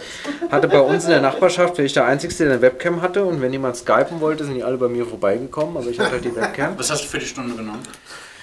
hatte 0.50 0.67
bei 0.67 0.80
uns 0.80 1.06
in 1.06 1.10
der 1.10 1.22
Nachbarschaft, 1.22 1.78
war 1.78 1.84
ich 1.84 1.93
der 1.93 2.06
Einzige, 2.06 2.34
der 2.36 2.52
eine 2.52 2.62
Webcam 2.62 3.02
hatte 3.02 3.26
und 3.26 3.41
wenn 3.41 3.52
jemand 3.52 3.76
skypen 3.76 4.22
wollte, 4.22 4.46
sind 4.46 4.56
die 4.56 4.63
alle 4.63 4.78
bei 4.78 4.88
mir 4.88 5.06
vorbeigekommen, 5.06 5.76
aber 5.76 5.88
ich 5.88 6.00
hatte 6.00 6.12
halt 6.12 6.26
die 6.26 6.36
Webcam. 6.36 6.78
Was 6.78 6.91
hast 6.91 7.04
du 7.04 7.08
für 7.08 7.20
die 7.20 7.26
Stunde 7.26 7.56
genommen? 7.56 7.82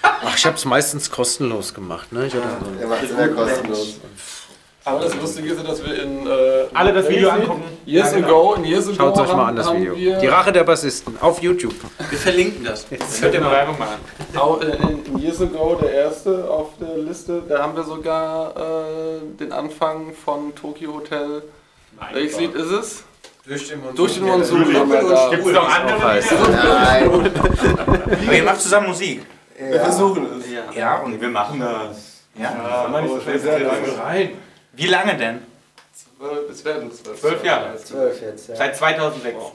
Ach, 0.03 0.37
ich 0.37 0.45
habe 0.45 0.57
es 0.57 0.65
meistens 0.65 1.11
kostenlos 1.11 1.73
gemacht. 1.73 2.13
Ne? 2.13 2.27
Ich 2.27 2.35
hatte 2.35 2.45
so 2.61 2.71
Der 2.79 2.89
macht 2.89 3.09
immer 3.09 3.29
kostenlos. 3.29 4.01
Aber 4.87 5.01
das 5.01 5.15
Lustige 5.15 5.53
ist 5.53 5.63
ja, 5.63 5.63
dass 5.63 5.83
wir 5.83 6.03
in. 6.03 6.27
Äh, 6.27 6.31
Alle 6.75 6.93
das 6.93 7.09
Video 7.09 7.31
angucken. 7.31 7.63
Years 7.87 8.13
ago, 8.13 8.55
in 8.55 8.65
Years 8.65 8.87
ago. 8.87 8.97
Schaut 8.97 9.19
euch 9.19 9.33
mal 9.33 9.49
an, 9.49 9.57
das 9.57 9.73
Video. 9.73 9.95
Die 9.95 10.27
Rache 10.27 10.53
der 10.53 10.65
Bassisten 10.65 11.17
auf 11.21 11.41
YouTube. 11.41 11.75
Wir 12.11 12.19
verlinken 12.19 12.65
das. 12.65 12.87
Könnt 13.21 13.33
ihr 13.33 13.41
mal 13.41 13.53
Werbung 13.53 13.79
machen. 13.79 13.95
Auch 14.41 14.61
in, 14.61 15.05
in 15.07 15.19
Years 15.19 15.41
Ago, 15.41 15.77
der 15.81 15.93
erste 15.93 16.49
auf 16.51 16.71
der 16.81 16.99
Liste, 16.99 17.43
da 17.49 17.63
haben 17.63 17.77
wir 17.77 17.85
sogar 17.85 18.55
äh, 18.57 19.21
den 19.39 19.53
Anfang 19.53 20.13
von 20.13 20.55
Tokyo 20.55 20.95
Hotel. 20.95 21.43
Welches 22.13 22.39
Lied 22.39 22.55
ist 22.55 22.71
es? 22.71 23.05
Durch 23.47 23.69
den 23.69 23.81
Monsun. 23.81 23.97
Durch 23.97 24.15
den 24.15 24.25
Monsun. 24.25 25.11
da. 25.11 25.31
Gibt 25.31 25.47
es 25.47 25.53
noch 25.53 25.69
andere? 25.79 26.21
Nein. 26.51 27.11
Aber 28.27 28.33
ihr 28.33 28.43
macht 28.43 28.61
zusammen 28.61 28.89
Musik. 28.89 29.27
Wir 29.59 29.81
versuchen 29.81 30.27
es. 30.39 30.77
Ja, 30.77 30.97
und 31.01 31.21
Wir 31.21 31.29
machen 31.29 31.61
das. 31.61 32.25
ja. 32.39 32.87
Rein. 34.03 34.31
Wie 34.73 34.87
lange 34.87 35.17
denn? 35.17 35.54
Es 36.51 36.65
werden 36.65 36.93
zwölf. 36.93 37.21
Zwölf 37.21 37.45
Jahre. 37.45 37.77
Zwölf 37.77 38.21
jetzt, 38.23 38.49
ja. 38.49 38.57
Seit 38.57 38.77
2006. 38.77 39.37
Auch 39.37 39.53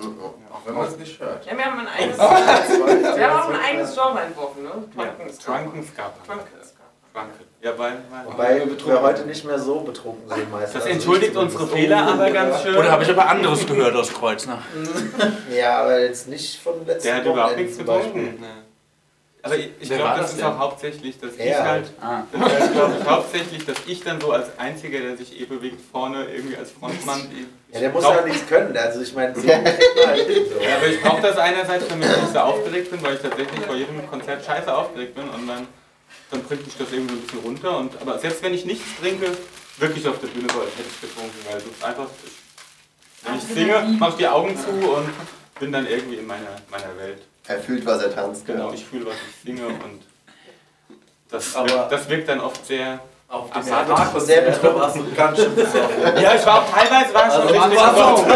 wenn 0.66 0.76
man 0.76 0.88
es 0.88 0.98
nicht 0.98 1.20
hört. 1.20 1.46
Ja, 1.46 1.58
wir 1.58 1.66
haben 1.66 1.80
ein 1.80 1.88
eigenes. 1.88 2.18
Wir 2.18 3.30
haben 3.30 3.40
auch 3.40 3.50
ein 3.50 3.60
eigenes 3.60 3.94
Genre 3.94 4.22
entworfen, 4.22 4.64
ne? 4.64 4.72
Drunken 4.96 5.30
Ska. 5.34 5.54
Drunken 5.56 5.84
Ska. 5.84 6.12
Ja, 7.62 7.78
weil, 7.78 7.98
weil 8.10 8.26
Wobei 8.64 8.86
wir 8.86 9.02
heute 9.02 9.24
nicht 9.24 9.44
mehr 9.44 9.60
so 9.60 9.82
betrunken 9.82 10.30
sind 10.30 10.50
meistens. 10.52 10.74
das 10.74 10.84
Also 10.84 10.94
entschuldigt 10.94 11.36
unsere. 11.36 11.68
Fehler 11.68 12.08
aber 12.08 12.32
ganz 12.32 12.62
schön. 12.62 12.78
Oder 12.78 12.92
habe 12.92 13.04
ich 13.04 13.10
aber 13.10 13.28
anderes 13.28 13.66
gehört 13.68 13.96
aus 13.96 14.14
Kreuznach? 14.14 14.62
Ja, 15.54 15.82
aber 15.82 16.00
jetzt 16.00 16.28
nicht 16.30 16.62
von 16.62 16.86
letzten 16.86 17.08
Der 17.08 17.16
hat 17.18 17.24
überhaupt 17.26 17.40
Wochenende 17.40 17.64
nichts 17.64 17.78
zum 17.78 17.86
Beispiel. 17.86 18.22
getrunken. 18.24 18.69
Aber 19.42 19.56
ich, 19.56 19.70
ich 19.80 19.88
glaube, 19.88 20.04
das 20.04 20.18
das 20.20 20.32
ist 20.32 20.40
denn? 20.40 20.46
auch 20.48 20.58
hauptsächlich, 20.58 21.20
dass 21.20 21.34
ich 21.34 21.40
Er 21.40 21.64
halt. 21.64 21.92
Ah. 22.02 22.24
Das 22.32 22.70
ich, 23.00 23.06
hauptsächlich, 23.08 23.66
dass 23.66 23.78
ich 23.88 24.04
dann 24.04 24.20
so 24.20 24.32
als 24.32 24.58
Einziger, 24.60 25.00
der 25.00 25.16
sich 25.16 25.40
eh 25.40 25.46
bewegt, 25.46 25.80
vorne 25.92 26.26
irgendwie 26.26 26.58
als 26.58 26.72
Frontmann. 26.72 27.22
Ich 27.32 27.74
Ja, 27.74 27.80
der 27.80 27.90
muss 27.92 28.04
ja 28.04 28.22
nichts 28.26 28.48
können. 28.48 28.76
Also 28.76 29.02
ich 29.02 29.14
meine, 29.14 29.34
so. 29.36 29.48
Ja, 29.48 29.58
aber 29.58 30.88
ich 30.88 31.02
brauche 31.02 31.22
das 31.22 31.38
einerseits, 31.38 31.88
damit 31.88 32.10
ich 32.10 32.18
nicht 32.18 32.34
so 32.34 32.40
aufgeregt 32.40 32.92
bin, 32.92 33.02
weil 33.02 33.16
ich 33.16 33.22
tatsächlich 33.22 33.62
vor 33.62 33.76
jedem 33.76 34.06
Konzert 34.10 34.44
scheiße 34.44 34.76
aufgeregt 34.76 35.16
bin 35.16 35.30
und 35.30 35.48
dann, 35.48 35.68
dann 36.32 36.44
bringt 36.44 36.66
mich 36.66 36.78
das 36.78 36.92
irgendwie 36.92 37.14
so 37.14 37.20
ein 37.20 37.22
bisschen 37.22 37.40
runter. 37.40 37.78
Und, 37.78 38.02
aber 38.02 38.20
selbst 38.20 38.44
wenn 38.44 38.54
ich 38.54 38.66
nichts 38.66 38.86
trinke, 39.00 39.28
wirklich 39.78 40.06
auf 40.06 40.20
der 40.20 40.28
Bühne 40.28 40.48
so, 40.52 40.60
als 40.60 40.72
hätte 40.72 40.90
ich 40.90 41.00
getrunken, 41.00 41.38
weil 41.50 41.58
es 41.58 41.64
ist 41.64 41.84
einfach, 41.84 42.08
ich, 42.26 43.26
wenn 43.26 43.38
ich 43.38 43.44
singe, 43.44 43.98
mache 43.98 44.12
ich 44.12 44.18
die 44.18 44.28
Augen 44.28 44.58
zu 44.58 44.70
und 44.70 45.10
bin 45.60 45.72
dann 45.72 45.88
irgendwie 45.88 46.16
in 46.16 46.28
meiner, 46.28 46.58
meiner 46.70 46.98
Welt. 46.98 47.22
Er 47.50 47.60
fühlt, 47.60 47.84
was 47.84 48.04
er 48.04 48.14
tanzt. 48.14 48.46
Genau, 48.46 48.72
ich 48.72 48.86
fühle, 48.86 49.08
was 49.08 49.16
ich 49.16 49.44
singe 49.44 49.66
und 49.66 50.04
das, 51.32 51.56
Aber- 51.56 51.68
wirkt, 51.68 51.92
das 51.92 52.08
wirkt 52.10 52.30
dann 52.30 52.40
oft 52.42 52.64
sehr. 52.66 53.00
Auf 53.28 53.52
dem 53.52 53.68
Ja, 53.68 53.86
Hardcore 53.88 54.22
sehr 54.26 54.42
sehr 54.42 54.52
betrunken. 54.52 54.80
warst 54.82 54.96
du 54.96 55.12
ganz 55.16 55.38
schön 55.38 55.56
besoffen. 55.56 56.02
Ja, 56.22 56.34
ich 56.36 56.46
war 56.48 56.60
auch 56.64 56.72
teilweise 56.72 57.14
war 57.14 57.28
ich 57.28 57.34
schon 57.34 57.62
Also, 57.62 57.76
war 57.76 57.94
besoffen. 57.94 58.32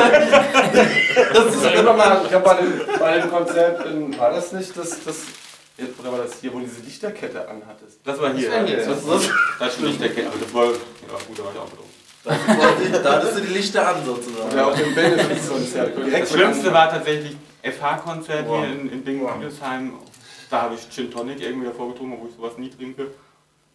Das 1.33 1.55
ist 1.55 1.79
immer 1.79 1.93
mal, 1.93 2.21
ich 2.27 2.33
habe 2.33 2.43
bei 2.43 2.53
dem, 2.55 2.81
bei 2.99 3.17
dem 3.19 3.31
Konzert, 3.31 3.85
in, 3.87 4.17
war 4.19 4.31
das 4.31 4.51
nicht 4.51 4.77
das, 4.77 5.03
das, 5.03 5.15
oder 5.99 6.11
war 6.11 6.19
das 6.19 6.33
hier, 6.41 6.53
wo 6.53 6.59
du 6.59 6.65
diese 6.65 6.81
Lichterkette 6.81 7.39
anhattest? 7.41 7.99
Das 8.03 8.19
war 8.21 8.33
hier. 8.33 8.51
war 8.51 8.65
hier. 8.65 8.77
Das, 8.77 9.05
das, 9.05 9.21
das 9.59 9.73
stimmt 9.73 9.87
nicht 9.89 10.01
der 10.01 10.09
Kind, 10.13 10.27
aber 10.27 10.37
das 10.43 10.53
war, 10.53 10.65
ja 10.65 10.71
gut, 11.27 11.39
da 11.39 11.43
war 11.43 11.51
ich 11.53 11.59
auch 11.59 11.69
betrunken. 11.69 13.03
Da 13.03 13.11
hattest 13.13 13.37
du 13.37 13.41
die 13.41 13.53
Lichter 13.53 13.87
an 13.87 13.95
sozusagen. 14.05 14.55
Ja, 14.55 14.65
auf 14.67 14.75
dem 14.75 14.93
Benefits-Konzert. 14.93 15.91
Das 16.11 16.31
Schlimmste 16.31 16.71
war 16.71 16.89
tatsächlich 16.91 17.35
FH-Konzert 17.63 18.47
Wow. 18.47 18.59
hier 18.65 18.73
in, 18.73 18.91
in 18.91 19.03
Bingen-Hildesheim. 19.03 19.93
Da 20.49 20.61
habe 20.63 20.75
ich 20.75 20.89
Gin 20.89 21.09
Tonic 21.11 21.41
irgendwie 21.41 21.67
davor 21.67 21.89
getrunken, 21.91 22.13
obwohl 22.13 22.29
ich 22.29 22.35
sowas 22.35 22.57
nie 22.57 22.69
trinke. 22.69 23.07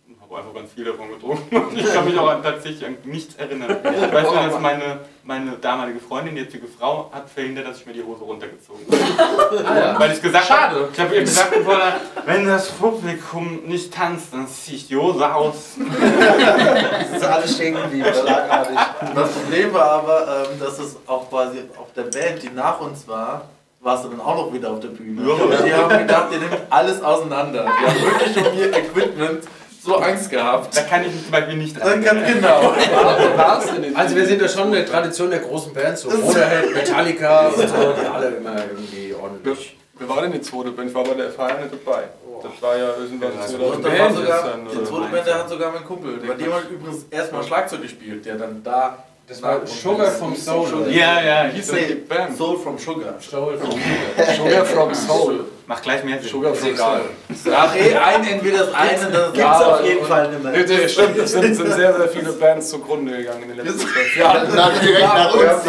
Und 0.07 0.19
habe 0.23 0.39
einfach 0.39 0.55
ganz 0.55 0.73
viel 0.73 0.85
davon 0.85 1.09
getrunken. 1.11 1.55
Und 1.69 1.77
ich 1.79 1.93
kann 1.93 2.05
mich 2.05 2.19
auch 2.19 2.29
an, 2.29 2.43
tatsächlich 2.43 2.87
an 2.87 2.97
nichts 3.05 3.35
erinnern. 3.35 3.77
Ich 3.83 4.13
weiß 4.13 4.25
nur, 4.25 4.35
dass 4.43 4.59
meine, 4.61 5.01
meine 5.25 5.53
damalige 5.61 6.01
Freundin, 6.01 6.35
jetzige 6.37 6.67
Frau, 6.67 7.11
hat 7.13 7.29
verhindert, 7.29 7.67
dass 7.67 7.81
ich 7.81 7.87
mir 7.87 7.93
die 7.93 8.03
Hose 8.03 8.25
runtergezogen 8.25 8.87
habe. 8.89 9.97
Weil 9.99 10.13
ich 10.13 10.23
gesagt 10.23 10.49
habe, 10.49 10.89
ich 10.93 10.99
habe 11.01 11.15
ihr 11.15 11.21
gesagt, 11.23 11.53
wenn 12.25 12.47
das 12.47 12.71
Publikum 12.71 13.61
nicht 13.67 13.93
tanzt, 13.93 14.33
dann 14.33 14.47
ziehe 14.49 14.77
ich 14.79 14.87
die 14.89 14.97
Hose 14.97 15.35
aus. 15.35 15.75
Das 15.79 17.13
ist 17.13 17.25
alles 17.25 17.55
stehen 17.55 17.75
geblieben, 17.75 18.09
schlagartig. 18.19 18.79
Das 19.15 19.31
Problem 19.33 19.75
war 19.75 19.91
aber, 19.91 20.47
ähm, 20.51 20.61
dass 20.61 20.79
es 20.79 20.97
auch 21.07 21.29
quasi 21.29 21.59
auf 21.77 21.93
der 21.95 22.05
Band, 22.05 22.43
die 22.43 22.51
nach 22.51 22.81
uns 22.81 23.07
war, 23.09 23.43
warst 23.81 24.05
du 24.05 24.09
dann 24.09 24.21
auch 24.21 24.37
noch 24.37 24.53
wieder 24.53 24.71
auf 24.71 24.81
der 24.81 24.89
Bühne. 24.89 25.23
Ja. 25.27 25.35
Und 25.35 25.67
die 25.67 25.75
haben 25.75 25.99
gedacht, 25.99 26.27
ihr 26.33 26.39
nehmt 26.39 26.61
alles 26.71 27.03
auseinander. 27.03 27.65
Die 27.65 27.87
haben 27.87 28.03
wirklich 28.03 28.37
um 28.47 28.59
ihr 28.59 28.77
Equipment 28.77 29.45
so 29.81 29.97
Angst 29.97 30.31
gehabt. 30.31 30.77
Da 30.77 30.83
kann 30.83 31.03
ich 31.03 31.13
mich 31.13 31.23
zum 31.23 31.31
Beispiel 31.31 31.57
nicht 31.57 31.81
Dann 31.81 32.03
ganz 32.03 32.27
genau. 32.27 32.75
Also 33.95 34.17
wir 34.17 34.27
sind 34.27 34.43
ja 34.43 34.49
schon 34.49 34.69
eine 34.69 34.85
Tradition 34.85 35.31
der 35.31 35.39
großen 35.41 35.73
Bands, 35.73 36.03
so 36.03 36.11
Motorhead, 36.11 36.75
Metallica 36.75 37.49
und 37.49 37.57
so, 37.57 37.95
die 38.01 38.07
alle 38.07 38.27
immer 38.29 38.57
irgendwie 38.57 39.15
ordentlich. 39.15 39.77
Wer 39.99 40.09
war 40.09 40.23
denn 40.23 40.33
die 40.33 40.41
zweite 40.41 40.71
Band? 40.71 40.91
Ich 40.91 40.95
war 40.95 41.05
bei 41.05 41.15
der 41.15 41.31
FH 41.31 41.47
nicht 41.61 41.85
dabei. 41.85 42.05
Das 42.41 42.63
war 42.63 42.77
ja 42.77 42.91
irgendwann 42.97 43.33
Und 43.33 43.49
2000 43.49 43.85
da 43.85 43.99
war 43.99 44.13
sogar, 44.13 44.43
dann, 44.45 44.69
die 44.71 44.77
oder? 44.77 44.87
zweite 44.87 45.13
Band, 45.13 45.27
da 45.27 45.35
hat 45.39 45.49
sogar 45.49 45.73
mein 45.73 45.85
Kumpel, 45.85 46.19
bei 46.19 46.35
dem 46.35 46.55
hat 46.55 46.71
übrigens 46.71 47.07
erstmal 47.11 47.43
Schlagzeug 47.43 47.83
gespielt, 47.83 48.25
der 48.25 48.37
dann 48.37 48.63
da. 48.63 49.05
Das 49.29 49.43
war 49.43 49.67
Sugar 49.67 50.11
from 50.13 50.35
Soul. 50.35 50.87
Ja, 50.91 51.21
ja, 51.23 51.51
hieß 51.53 51.67
das 51.67 51.77
die 51.87 51.95
Band. 51.97 52.35
Soul 52.35 52.57
from 52.59 52.79
Sugar. 52.79 53.17
Soul 53.21 53.59
from 53.59 53.73
Sugar 54.37 54.65
from 54.65 54.95
Soul. 54.95 55.45
Macht 55.67 55.83
gleich 55.83 56.03
mehr 56.03 56.19
Sinn. 56.19 56.31
Sugar 56.31 56.55
from 56.55 56.75
Soul. 56.75 57.01
Ach, 57.55 57.77
eh, 57.77 57.95
ein, 57.95 58.27
entweder 58.27 58.65
das 58.65 58.75
eine, 58.75 59.11
das 59.11 59.33
Gibt's 59.35 59.61
auf 59.61 59.85
jeden 59.85 60.07
Fall 60.07 60.31
nicht 60.31 60.43
mehr. 60.43 60.53
Nee, 60.53 60.89
stimmt, 60.89 61.19
es 61.19 61.33
sind, 61.33 61.55
sind 61.55 61.75
sehr, 61.75 61.95
sehr 61.95 62.09
viele 62.09 62.33
Bands 62.33 62.71
zugrunde 62.71 63.19
gegangen 63.19 63.43
in 63.43 63.49
den 63.55 63.67
letzten 63.67 63.81
zwölf 63.81 64.17
Jahren. 64.17 64.55
Nach, 64.55 64.81
direkt 64.81 65.03
nach 65.03 65.35
uns. 65.35 65.67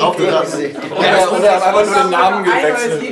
Oder, 0.00 1.38
oder 1.38 1.60
haben 1.60 1.62
einfach 1.62 1.86
nur 1.86 2.02
den 2.02 2.10
Namen 2.10 2.44
gewechselt. 2.44 3.02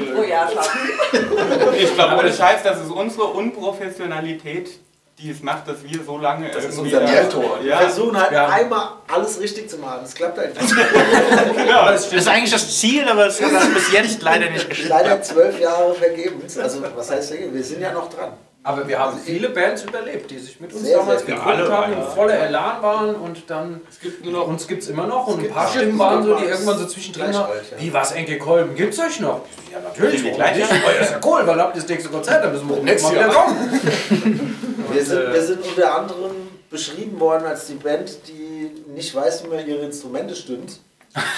Ich 1.78 1.94
glaube, 1.94 2.16
ohne 2.16 2.32
Scheiß, 2.32 2.64
das 2.64 2.80
ist 2.80 2.90
unsere 2.90 3.26
Unprofessionalität, 3.26 4.70
die 5.18 5.30
es 5.30 5.42
macht, 5.42 5.66
dass 5.66 5.76
wir 5.82 6.02
so 6.04 6.16
lange. 6.18 6.48
Das 6.50 6.64
ist 6.64 6.78
unser 6.78 7.00
da- 7.00 7.22
Motor. 7.22 7.58
Wir 7.60 7.70
Ja, 7.70 7.78
versuchen 7.78 8.16
halt 8.20 8.30
Ja. 8.32 8.48
einmal 8.48 8.88
alles 9.08 9.40
richtig 9.40 9.68
zu 9.68 9.78
machen. 9.78 10.00
Es 10.04 10.14
klappt 10.14 10.38
einfach 10.38 10.62
nicht. 10.62 10.74
ja. 11.68 11.90
Das 11.90 12.12
ist 12.12 12.28
eigentlich 12.28 12.52
das 12.52 12.78
Ziel, 12.78 13.08
aber 13.08 13.26
es 13.26 13.42
hat 13.42 13.52
das 13.52 13.68
bis 13.74 13.92
jetzt 13.92 14.22
leider 14.22 14.48
nicht 14.50 14.68
geschafft. 14.68 14.88
Leider 14.88 15.20
zwölf 15.22 15.58
Jahre 15.60 15.94
vergebens. 15.94 16.56
Also, 16.58 16.82
was 16.94 17.10
heißt 17.10 17.28
vergebens? 17.30 17.54
Wir 17.56 17.64
sind 17.64 17.80
ja 17.82 17.92
noch 17.92 18.08
dran. 18.08 18.32
Aber 18.68 18.86
wir 18.86 18.98
haben 18.98 19.16
viele 19.18 19.48
Bands 19.48 19.82
überlebt, 19.84 20.30
die 20.30 20.38
sich 20.38 20.60
mit 20.60 20.70
uns 20.74 20.82
Sehr, 20.82 20.98
damals 20.98 21.24
sehr 21.24 21.36
viele. 21.40 21.70
haben 21.72 21.94
und 21.94 22.04
voller 22.10 22.34
Elan 22.38 22.82
waren 22.82 23.14
und 23.14 23.48
dann 23.48 23.80
Es 23.90 23.98
gibt 23.98 24.22
nur 24.22 24.32
noch 24.34 24.46
uns 24.46 24.68
gibt 24.68 24.82
es 24.82 24.90
immer 24.90 25.06
noch 25.06 25.26
und 25.26 25.36
ein 25.36 25.40
gibt- 25.44 25.54
paar 25.54 25.64
es 25.68 25.72
gibt 25.72 25.84
Stimmen 25.84 25.98
waren 25.98 26.22
so, 26.22 26.34
die 26.36 26.44
irgendwann 26.44 26.76
so 26.78 26.84
was 26.84 26.92
zwischendrin 26.92 27.32
waren. 27.32 27.48
Wie 27.78 27.92
was 27.94 28.12
Enke 28.12 28.36
Kolben? 28.38 28.74
Gibt's 28.74 28.98
euch 28.98 29.20
noch? 29.20 29.40
Ja 29.72 29.80
natürlich, 29.80 30.22
warum 30.22 30.36
gleich, 30.36 30.56
nicht? 30.58 30.70
Ja, 30.70 30.90
ist 31.00 31.10
ja 31.12 31.20
cool, 31.24 31.46
weil 31.46 31.58
habt 31.62 31.76
ihr 31.76 31.80
das 31.80 31.88
nächste 31.88 32.10
Konzert, 32.10 32.44
dann 32.44 32.52
müssen 32.52 32.68
wir 32.68 32.76
Nächstes 32.82 33.10
mal 33.10 33.18
wieder 33.18 33.32
Jahr. 33.32 33.44
kommen. 33.46 34.84
Wir 34.92 35.04
sind, 35.04 35.18
äh, 35.18 35.32
wir 35.34 35.42
sind 35.42 35.64
unter 35.66 35.94
anderem 35.98 36.30
beschrieben 36.70 37.18
worden 37.20 37.46
als 37.46 37.66
die 37.66 37.74
Band, 37.74 38.18
die 38.28 38.70
nicht 38.92 39.14
weiß, 39.14 39.44
wie 39.44 39.48
man 39.48 39.66
ihre 39.66 39.80
Instrumente 39.86 40.34
stimmt. 40.36 40.78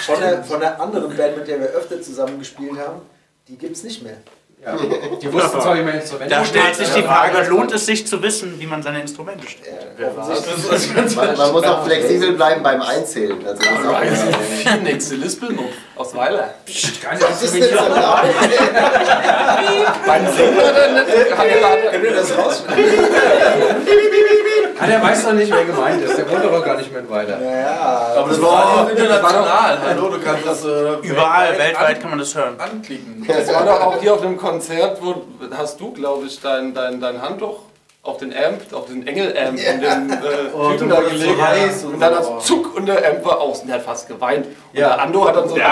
Von 0.05 0.19
der, 0.19 0.43
von 0.43 0.59
der 0.59 0.81
anderen 0.81 1.15
Band, 1.15 1.37
mit 1.37 1.47
der 1.47 1.59
wir 1.61 1.67
öfter 1.67 2.01
zusammen 2.01 2.39
gespielt 2.39 2.77
haben, 2.77 3.01
die 3.47 3.57
gibt 3.57 3.75
es 3.77 3.83
nicht 3.83 4.03
mehr. 4.03 4.17
Ja. 4.63 4.77
Die 5.19 5.33
wussten 5.33 5.59
zwar, 5.59 5.75
wie 5.75 5.81
man 5.81 5.95
Instrumente 5.95 6.35
Da 6.35 6.45
stellt 6.45 6.75
sich 6.75 6.89
die 6.89 7.01
Frage, 7.01 7.47
lohnt 7.49 7.71
es 7.71 7.87
sich 7.87 8.05
zu 8.05 8.21
wissen, 8.21 8.59
wie 8.59 8.67
man 8.67 8.83
seine 8.83 9.01
Instrumente 9.01 9.47
stellt? 9.47 9.87
Äh, 9.97 10.05
offensichtlich. 10.05 11.15
Man, 11.15 11.35
man 11.35 11.51
muss 11.51 11.63
auch 11.63 11.83
flexibel 11.83 12.33
bleiben 12.33 12.61
beim 12.61 12.79
Einzählen. 12.79 13.43
Also 13.43 13.59
das 13.59 13.71
ist 13.71 13.87
auch, 13.87 13.99
die 14.75 14.83
nächste 14.83 15.15
Lispel 15.15 15.53
noch 15.53 15.63
aus 15.95 16.13
Weiler. 16.13 16.53
Psst, 16.67 17.01
keine 17.01 17.21
Das 17.21 17.41
ist 17.41 17.55
nicht 17.55 17.69
so. 17.69 17.75
Beim 20.05 20.27
Singen 20.27 20.57
oder 20.57 20.91
nicht? 20.91 21.09
Er 21.09 21.25
Können 21.91 22.03
wir 22.03 22.13
das 22.13 22.37
rausschneiden? 22.37 22.85
Ah, 24.81 24.87
der 24.87 25.01
weiß 25.03 25.25
noch 25.25 25.33
nicht, 25.33 25.51
wer 25.53 25.63
gemeint 25.65 26.01
ist. 26.03 26.17
Der 26.17 26.29
wohnt 26.29 26.43
doch 26.43 26.65
gar 26.65 26.75
nicht 26.77 26.91
mehr 26.91 27.07
weiter. 27.09 27.37
Naja. 27.37 28.13
Aber 28.17 28.29
das 28.29 28.41
war- 28.41 28.51
war 28.51 28.85
das 28.85 28.97
war 28.97 29.05
international. 29.05 29.77
Hallo, 29.87 30.09
du 30.09 30.19
kannst 30.19 30.45
das 30.47 30.65
äh, 30.65 30.93
Überall, 31.07 31.57
weltweit 31.57 32.01
kann 32.01 32.09
man 32.09 32.19
das 32.19 32.35
hören. 32.35 32.55
anklicken. 32.59 33.25
Das 33.27 33.53
war 33.53 33.63
doch 33.65 33.81
auch 33.81 34.01
hier 34.01 34.13
auf 34.13 34.21
dem 34.21 34.37
Konzert, 34.37 34.97
wo 35.01 35.23
hast 35.55 35.79
du, 35.79 35.91
glaube 35.93 36.25
ich, 36.25 36.41
dein, 36.41 36.73
dein, 36.73 36.99
dein 36.99 37.21
Handtuch 37.21 37.59
auf 38.03 38.17
den 38.17 38.33
Amp, 38.33 38.61
auf 38.73 38.87
den 38.87 39.05
Engel-Amp 39.05 39.59
von 39.59 39.79
dem 39.79 40.09
äh, 40.09 40.15
Oh, 40.55 40.71
Typen 40.71 40.89
du 40.89 40.95
da 40.95 41.03
so 41.03 41.09
gelegt. 41.09 41.39
heiß 41.41 41.83
und 41.83 41.93
und 41.93 41.99
dann 41.99 42.23
so. 42.23 42.33
hat 42.35 42.41
Zuck 42.41 42.75
und 42.75 42.87
der 42.87 42.97
Amp 43.07 43.23
war 43.23 43.39
aus 43.39 43.59
und 43.61 43.67
der 43.67 43.75
hat 43.75 43.83
fast 43.83 44.07
geweint. 44.07 44.47
Und 44.47 44.55
Ja. 44.73 44.87
der 44.89 45.01
Ando 45.03 45.27
hat 45.27 45.35
dann 45.35 45.47
so 45.47 45.55
hat 45.55 45.63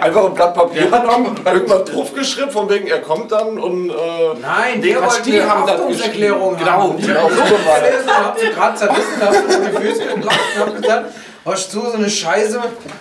einfach, 0.00 0.24
ein 0.24 0.34
Blatt 0.34 0.54
Papier 0.54 0.86
genommen, 0.86 1.36
hat 1.44 1.46
irgendwas 1.54 1.84
draufgeschrieben, 1.84 2.50
von 2.50 2.70
wegen, 2.70 2.86
er 2.86 3.02
kommt 3.02 3.30
dann 3.32 3.58
und. 3.58 3.90
Äh, 3.90 3.94
Nein, 4.40 4.80
der 4.80 5.02
wollte 5.02 5.22
die 5.24 5.42
haben 5.42 5.68
haben. 5.68 6.56
Genau, 6.56 6.94
Ich 6.98 7.06
genau, 7.06 7.28
so 7.28 7.34
war 7.36 7.80
das. 7.80 7.90
gelesen, 7.90 8.10
hab 8.24 8.38
sie 8.38 8.46
gerade 8.48 8.74
zerrissen, 8.76 9.20
sie 9.42 9.52
vor 9.52 9.64
die 9.80 9.86
Füße 9.86 10.06
gebracht 10.06 10.40
und 10.56 10.60
hab 10.66 10.80
gesagt, 10.82 11.04
hörst 11.44 11.74
du, 11.74 11.80
so 11.82 11.92
eine 11.92 12.10
Scheiße 12.10 12.60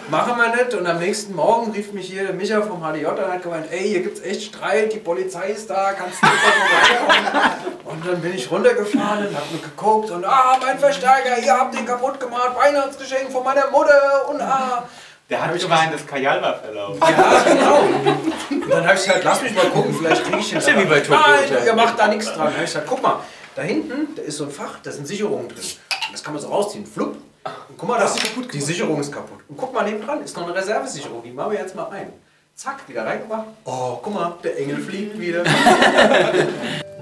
machen 0.10 0.38
wir 0.38 0.56
nicht. 0.56 0.73
Und 0.73 0.86
am 0.86 0.99
nächsten 0.99 1.34
Morgen 1.36 1.71
rief 1.71 1.93
mich 1.93 2.08
hier 2.08 2.25
der 2.25 2.34
Micha 2.34 2.62
vom 2.62 2.82
HDJ 2.82 3.06
und 3.06 3.19
hat 3.19 3.41
gemeint, 3.41 3.67
ey, 3.71 3.88
hier 3.88 4.03
gibt's 4.03 4.21
echt 4.21 4.43
Streit, 4.43 4.93
die 4.93 4.99
Polizei 4.99 5.49
ist 5.49 5.69
da, 5.69 5.93
kannst 5.93 6.21
du 6.21 6.27
nicht 6.27 6.39
vorbeikommen? 6.39 7.75
Und 7.86 8.06
dann 8.06 8.21
bin 8.21 8.34
ich 8.34 8.49
runtergefahren 8.51 9.27
und 9.27 9.36
hab 9.36 9.51
mir 9.51 9.60
geguckt 9.60 10.12
und 10.12 10.25
ah, 10.25 10.58
mein 10.62 10.77
Verstärker, 10.79 11.39
ihr 11.39 11.53
habt 11.53 11.77
den 11.77 11.86
kaputt 11.86 12.19
gemacht, 12.19 12.56
Weihnachtsgeschenk 12.56 13.32
von 13.32 13.43
meiner 13.43 13.69
Mutter 13.69 14.29
und 14.29 14.41
ah. 14.41 14.84
Der 15.29 15.45
hat 15.45 15.58
gemeint, 15.58 15.93
das 15.93 16.06
Kajal 16.06 16.41
war 16.41 16.60
verlaufen. 16.60 16.99
Ja, 17.01 17.43
genau. 17.45 17.79
Und 18.49 18.69
dann 18.69 18.86
habe 18.86 18.95
ich 18.95 19.06
gesagt, 19.06 19.23
lass 19.23 19.41
mich 19.41 19.56
mal 19.56 19.69
gucken, 19.69 19.93
vielleicht 19.93 20.23
kriege 20.25 20.39
ich 20.39 20.49
den. 20.49 20.58
Ist 20.58 20.67
ja 20.67 20.77
wie 20.77 20.86
bei 20.86 20.99
Tokyo 20.99 21.17
Nein, 21.17 21.65
ihr 21.65 21.73
macht 21.73 21.97
da 21.97 22.08
nichts 22.08 22.25
dran. 22.25 22.38
Dann 22.39 22.53
habe 22.53 22.63
ich 22.65 22.69
gesagt, 22.69 22.88
guck 22.88 23.01
mal, 23.01 23.19
da 23.56 23.62
hinten, 23.62 24.15
da 24.15 24.21
ist 24.21 24.38
so 24.38 24.43
ein 24.43 24.51
Fach, 24.51 24.79
da 24.84 24.91
sind 24.91 25.08
Sicherungen 25.08 25.47
drin. 25.47 25.60
Und 25.60 26.13
das 26.13 26.23
kann 26.23 26.34
man 26.34 26.41
so 26.41 26.49
rausziehen. 26.49 26.86
Flupp. 26.86 27.17
Und 27.45 27.77
guck 27.77 27.89
mal, 27.89 27.99
das 27.99 28.15
die 28.53 28.62
Sicherung 28.62 28.99
ist 28.99 29.12
kaputt. 29.12 29.39
Und 29.47 29.58
guck 29.58 29.73
mal, 29.73 29.84
neben 29.84 30.01
dran 30.01 30.21
ist 30.21 30.36
noch 30.38 30.43
eine 30.43 30.56
Reservesicherung. 30.56 31.21
Die 31.23 31.32
machen 31.32 31.51
wir 31.51 31.60
jetzt 31.60 31.75
mal 31.75 31.89
ein. 31.89 32.13
Zack, 32.56 32.88
wieder 32.88 33.06
reingemacht. 33.06 33.47
Oh, 33.65 33.99
guck 34.01 34.13
mal, 34.13 34.38
der 34.43 34.58
Engel 34.60 34.77
fliegt 34.77 35.19
wieder. 35.19 35.43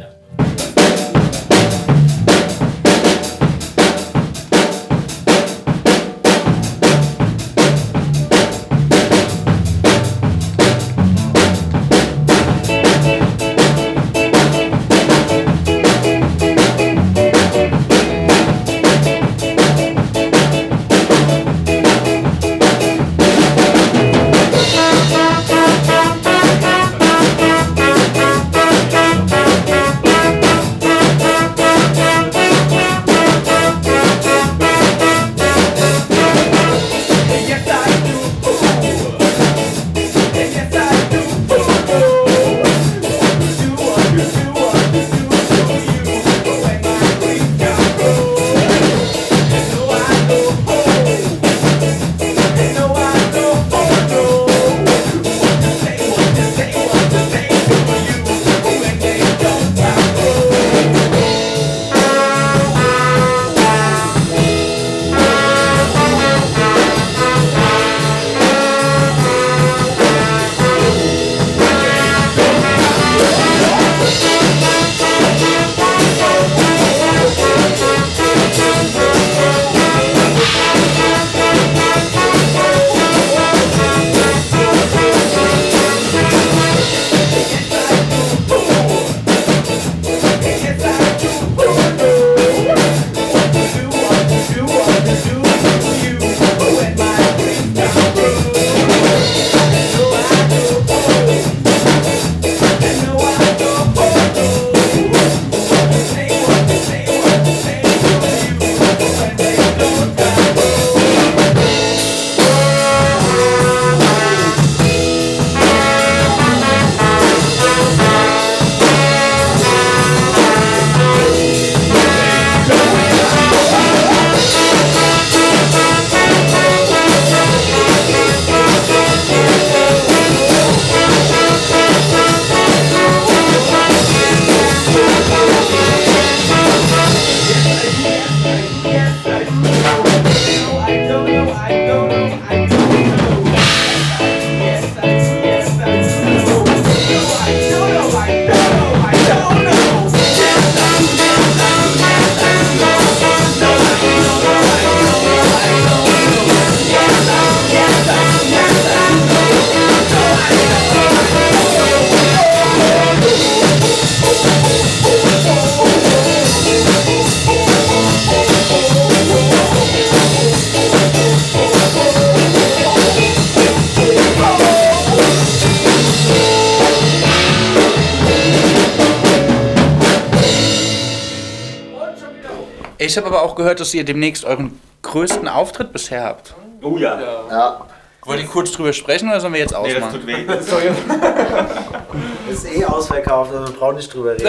aber 183.42 183.52
auch 183.52 183.56
gehört, 183.56 183.79
dass 183.79 183.94
ihr 183.94 184.04
demnächst 184.04 184.46
euren 184.46 184.79
größten 185.02 185.48
Auftritt 185.48 185.92
bisher 185.92 186.23
habt. 186.23 186.54
Oh 186.81 186.98
ja. 186.98 187.19
Ja, 187.50 187.81
Wollt 188.23 188.39
ihr 188.39 188.46
kurz 188.48 188.71
drüber 188.71 188.94
sprechen 188.94 189.29
oder 189.29 189.39
sollen 189.39 189.54
wir 189.54 189.62
jetzt 189.62 189.73
Nee, 189.81 189.94
das 189.96 190.04
ausmachen? 190.04 190.19
tut 190.21 190.27
weh. 190.27 190.46
ist 192.52 192.75
eh 192.75 192.85
ausverkauft, 192.85 193.52
also 193.54 193.73
wir 193.73 193.79
brauchen 193.79 193.96
nicht 193.96 194.13
drüber 194.13 194.33
reden. 194.33 194.48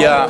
ja. 0.00 0.28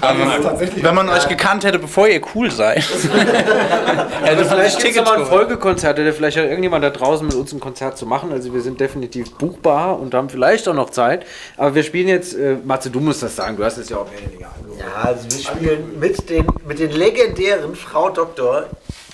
Aber 0.00 0.18
wenn 0.18 0.94
man 0.94 1.08
euch 1.08 1.28
gekannt 1.28 1.64
hätte, 1.64 1.78
bevor 1.78 2.08
ihr 2.08 2.20
cool 2.34 2.50
seid, 2.50 2.78
hätte 4.22 4.44
man 4.44 4.64
sich 4.64 4.76
Vielleicht 4.78 4.82
gibt 4.82 4.96
es 4.96 5.04
mal 5.04 5.18
ein. 5.18 5.26
Folgekonzert 5.26 5.98
oder 5.98 6.12
vielleicht 6.12 6.36
hat 6.36 6.44
irgendjemand 6.44 6.84
da 6.84 6.90
draußen 6.90 7.26
mit 7.26 7.34
uns 7.34 7.52
ein 7.52 7.60
Konzert 7.60 7.98
zu 7.98 8.06
machen. 8.06 8.32
Also 8.32 8.52
wir 8.52 8.60
sind 8.60 8.80
definitiv 8.80 9.32
buchbar 9.32 9.98
und 9.98 10.14
haben 10.14 10.28
vielleicht 10.28 10.68
auch 10.68 10.74
noch 10.74 10.90
Zeit. 10.90 11.26
Aber 11.56 11.74
wir 11.74 11.82
spielen 11.82 12.08
jetzt, 12.08 12.34
äh, 12.34 12.56
Matze, 12.64 12.90
du 12.90 13.00
musst 13.00 13.22
das 13.22 13.36
sagen, 13.36 13.56
du 13.56 13.64
hast 13.64 13.78
es 13.78 13.88
ja 13.88 13.98
auch 13.98 14.10
mehr 14.10 14.20
oder 14.20 14.30
weniger 14.30 14.50
angehört. 14.54 14.80
Ja, 14.80 15.08
also 15.08 15.24
wir 15.24 15.44
spielen 15.44 16.00
mit 16.00 16.30
den, 16.30 16.46
mit 16.66 16.78
den 16.78 16.90
legendären 16.90 17.74
Frau 17.74 18.10
Doktor 18.10 18.64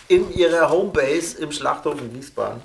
in 0.08 0.32
ihrer 0.34 0.70
Homebase 0.70 1.38
im 1.40 1.52
Schlachthof 1.52 2.00
in 2.00 2.14
Wiesbaden. 2.14 2.60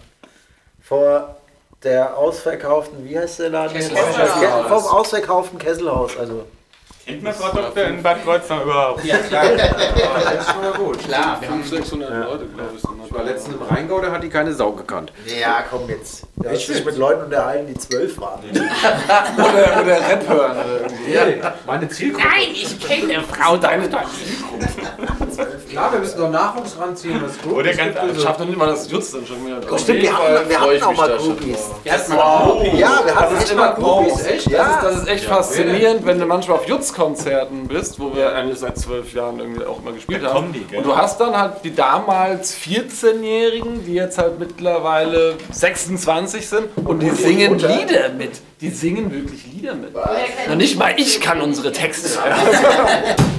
Vor 0.81 1.35
der 1.83 2.17
ausverkauften, 2.17 3.07
wie 3.07 3.17
heißt 3.17 3.39
der 3.39 3.49
Laden? 3.49 3.73
Kesselhaus. 3.73 4.67
Vom 4.67 4.97
ausverkauften 4.97 5.59
Kesselhaus. 5.59 6.17
Also 6.17 6.45
Kennt 7.09 7.23
man 7.23 7.33
Frau 7.33 7.51
Doktor 7.51 7.85
in 7.85 8.03
Bad 8.03 8.23
Kreuznach 8.23 8.61
überhaupt? 8.63 9.03
Ja, 9.03 9.17
klar. 9.17 9.45
das 9.55 10.45
ist 10.45 10.51
schon 10.51 10.61
mal 10.61 10.73
gut. 10.73 10.99
Klar, 10.99 11.39
500, 11.41 11.67
600 11.67 12.09
Leute, 12.11 12.45
glaube 12.45 12.69
ich. 12.77 12.83
Ich 13.07 13.13
war 13.15 13.23
letztens 13.23 13.55
im 13.55 13.61
Rheingau, 13.63 13.99
da 13.99 14.11
hat 14.11 14.21
die 14.21 14.29
keine 14.29 14.53
Sau 14.53 14.73
gekannt. 14.73 15.11
Ja, 15.25 15.63
komm 15.67 15.89
jetzt. 15.89 16.27
Hast 16.47 16.69
du 16.69 16.73
dich 16.73 16.85
mit 16.85 16.97
Leuten 16.97 17.23
unterhalten, 17.23 17.65
die 17.65 17.79
zwölf 17.79 18.19
waren. 18.19 18.41
Oder, 18.51 19.81
oder 19.81 20.09
Rap 20.09 20.27
hören 20.27 20.51
oder 20.51 20.81
irgendwie. 20.81 21.13
Ja, 21.13 21.53
meine 21.65 21.89
Zielgruppe. 21.89 22.27
Nein, 22.27 22.49
ich 22.53 22.79
kenne 22.79 23.23
Frau 23.23 23.57
Doktor. 23.57 24.03
Klar, 25.69 25.91
wir 25.93 25.99
müssen 25.99 26.17
doch 26.19 26.29
Nachwuchs 26.31 26.75
ranziehen, 26.79 27.21
was 27.23 27.39
gut. 27.41 27.53
Oder 27.53 27.71
Es 27.71 27.77
ganz 27.77 27.95
also- 27.97 28.15
Ich 28.15 28.21
schaffe 28.23 28.39
noch 28.41 28.47
nicht 28.47 28.57
mal 28.57 28.67
das 28.67 28.89
Jutz 28.91 29.11
dann 29.11 29.25
schon 29.25 29.45
wieder. 29.45 29.57
Auf 29.71 29.79
Stimmt, 29.79 30.01
jeden 30.01 30.09
wir 30.13 30.17
Fall 30.17 30.37
hatten, 30.39 30.49
wir 30.49 30.59
hatten 30.61 30.83
auch 30.83 30.89
mich 30.89 30.97
mal 30.99 31.09
da 31.09 31.19
schon 31.19 31.27
Groupies. 31.37 31.57
drauf. 31.57 31.75
Ja, 31.85 33.01
wir 33.05 33.15
hatten 33.15 33.33
Das 33.33 33.33
ist 33.33 33.41
echt 33.43 33.51
immer 33.51 33.61
mal 33.61 33.73
Groupies. 33.75 34.13
Groupies, 34.13 34.27
echt? 34.27 34.47
Ja. 34.49 34.57
Das 34.63 34.75
ist, 34.75 34.83
das 34.83 35.01
ist 35.03 35.07
echt 35.09 35.25
faszinierend, 35.25 36.05
wenn 36.05 36.19
du 36.19 36.25
manchmal 36.25 36.57
auf 36.57 36.67
Jutz-Konzerten 36.67 37.67
bist, 37.67 37.99
wo 37.99 38.15
wir 38.15 38.33
eigentlich 38.35 38.59
seit 38.59 38.77
zwölf 38.77 39.13
Jahren 39.13 39.39
irgendwie 39.39 39.65
auch 39.65 39.79
immer 39.79 39.91
gespielt 39.91 40.23
haben. 40.23 40.33
kommen 40.33 40.53
die, 40.53 40.59
gell? 40.65 40.79
Und 40.79 40.85
du 40.85 40.95
hast 40.95 41.19
dann 41.19 41.37
halt 41.37 41.53
die 41.63 41.75
damals 41.75 42.55
14-Jährigen, 42.55 43.85
die 43.85 43.93
jetzt 43.93 44.17
halt 44.17 44.39
mittlerweile 44.39 45.35
26 45.51 46.47
sind 46.47 46.67
und 46.85 46.99
die 47.01 47.09
singen 47.11 47.57
Lieder 47.59 48.09
mit. 48.17 48.31
Die 48.61 48.69
singen 48.69 49.11
wirklich 49.11 49.45
Lieder 49.53 49.73
mit. 49.73 49.91
Und 50.49 50.57
nicht 50.57 50.77
mal 50.77 50.93
ich 50.97 51.21
kann 51.21 51.39
unsere 51.41 51.71
Texte. 51.71 52.09
Die 52.09 53.38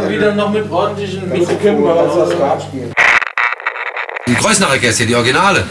Mal 0.00 0.10
wieder 0.10 0.34
noch 0.34 0.52
mit 0.52 0.70
ordentlichen 0.70 1.20
Können 1.20 1.32
wir 1.32 1.94
Mikrofonen. 1.94 2.20
was 2.20 2.30
Skat 2.30 2.62
spielen. 2.62 2.92
Die 4.28 4.34
Kreuznacher 4.34 4.78
Gäste, 4.78 5.06
die 5.06 5.14
Originale. 5.14 5.64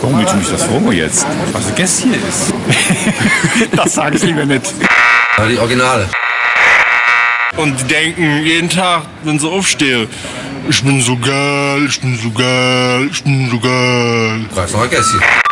Warum 0.00 0.18
willst 0.18 0.32
du 0.32 0.36
mich 0.36 0.50
das 0.50 0.62
fragen 0.62 0.92
jetzt? 0.92 1.26
Was 1.52 1.66
ein 1.66 1.74
Gast 1.74 2.02
hier 2.02 2.14
ist? 2.14 2.54
das 3.76 3.94
sage 3.94 4.16
ich 4.16 4.22
lieber 4.22 4.44
nicht. 4.44 4.72
Ja, 5.36 5.46
die 5.46 5.58
Originale. 5.58 6.08
Und 7.56 7.80
die 7.80 7.84
denken 7.84 8.42
jeden 8.44 8.68
Tag, 8.68 9.02
wenn 9.24 9.38
sie 9.38 9.48
aufstehen, 9.48 10.08
ich 10.68 10.82
bin 10.84 11.00
so 11.00 11.16
geil, 11.16 11.86
ich 11.88 12.00
bin 12.00 12.16
so 12.16 12.30
geil, 12.30 13.08
ich 13.10 13.24
bin 13.24 13.50
so 13.50 13.58
geil. 13.58 14.44
Ein 14.56 14.90
Gässchen. 14.90 15.43